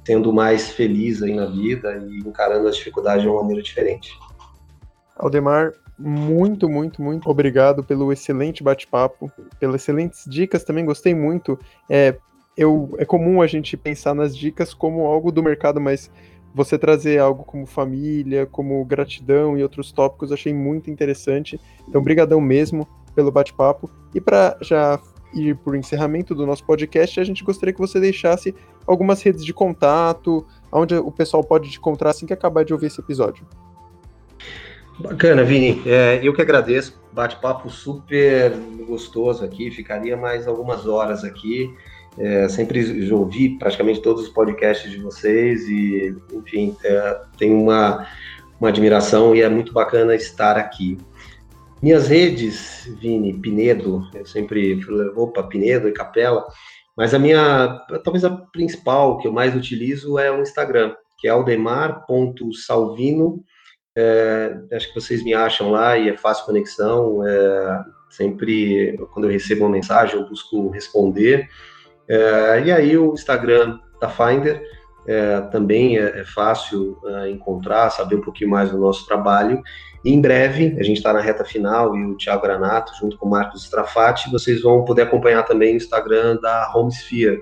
[0.05, 4.17] sendo mais feliz aí na vida e encarando as dificuldades de uma maneira diferente.
[5.15, 11.57] Aldemar, muito, muito, muito obrigado pelo excelente bate-papo, pelas excelentes dicas também, gostei muito.
[11.89, 12.15] É,
[12.57, 16.11] eu, é comum a gente pensar nas dicas como algo do mercado, mas
[16.53, 21.59] você trazer algo como família, como gratidão e outros tópicos, achei muito interessante.
[21.87, 23.89] Então, brigadão mesmo pelo bate-papo.
[24.13, 24.99] E para já
[25.63, 28.53] para o encerramento do nosso podcast, a gente gostaria que você deixasse
[28.85, 32.87] algumas redes de contato, onde o pessoal pode te encontrar assim que acabar de ouvir
[32.87, 33.45] esse episódio.
[34.99, 35.81] Bacana, Vini.
[35.85, 37.01] É, eu que agradeço.
[37.11, 38.51] Bate-papo super
[38.87, 39.71] gostoso aqui.
[39.71, 41.73] Ficaria mais algumas horas aqui.
[42.17, 48.07] É, sempre ouvi praticamente todos os podcasts de vocês e, enfim, é, tenho uma,
[48.59, 50.97] uma admiração e é muito bacana estar aqui.
[51.83, 56.47] Minhas redes, Vini, Pinedo, eu sempre falei, opa, Pinedo e Capela,
[56.95, 61.31] mas a minha, talvez a principal que eu mais utilizo é o Instagram, que é
[61.31, 63.43] aldemar.salvino.
[63.97, 67.21] É, acho que vocês me acham lá e é fácil conexão.
[67.27, 71.49] É, sempre, quando eu recebo uma mensagem, eu busco responder.
[72.07, 74.63] É, e aí o Instagram da Finder
[75.07, 79.61] é, também é, é fácil é, encontrar, saber um pouquinho mais do nosso trabalho.
[80.03, 83.25] E em breve, a gente está na reta final e o Thiago Granato, junto com
[83.25, 87.41] o Marcos Strafati, vocês vão poder acompanhar também o Instagram da Homesphere,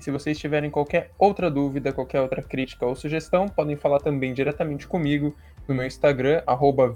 [0.00, 4.88] Se vocês tiverem qualquer outra dúvida, qualquer outra crítica ou sugestão, podem falar também diretamente
[4.88, 5.36] comigo
[5.68, 6.42] no meu Instagram,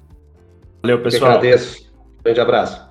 [0.82, 1.32] Valeu, pessoal.
[1.32, 1.93] Eu agradeço.
[2.22, 2.89] Grande abraço.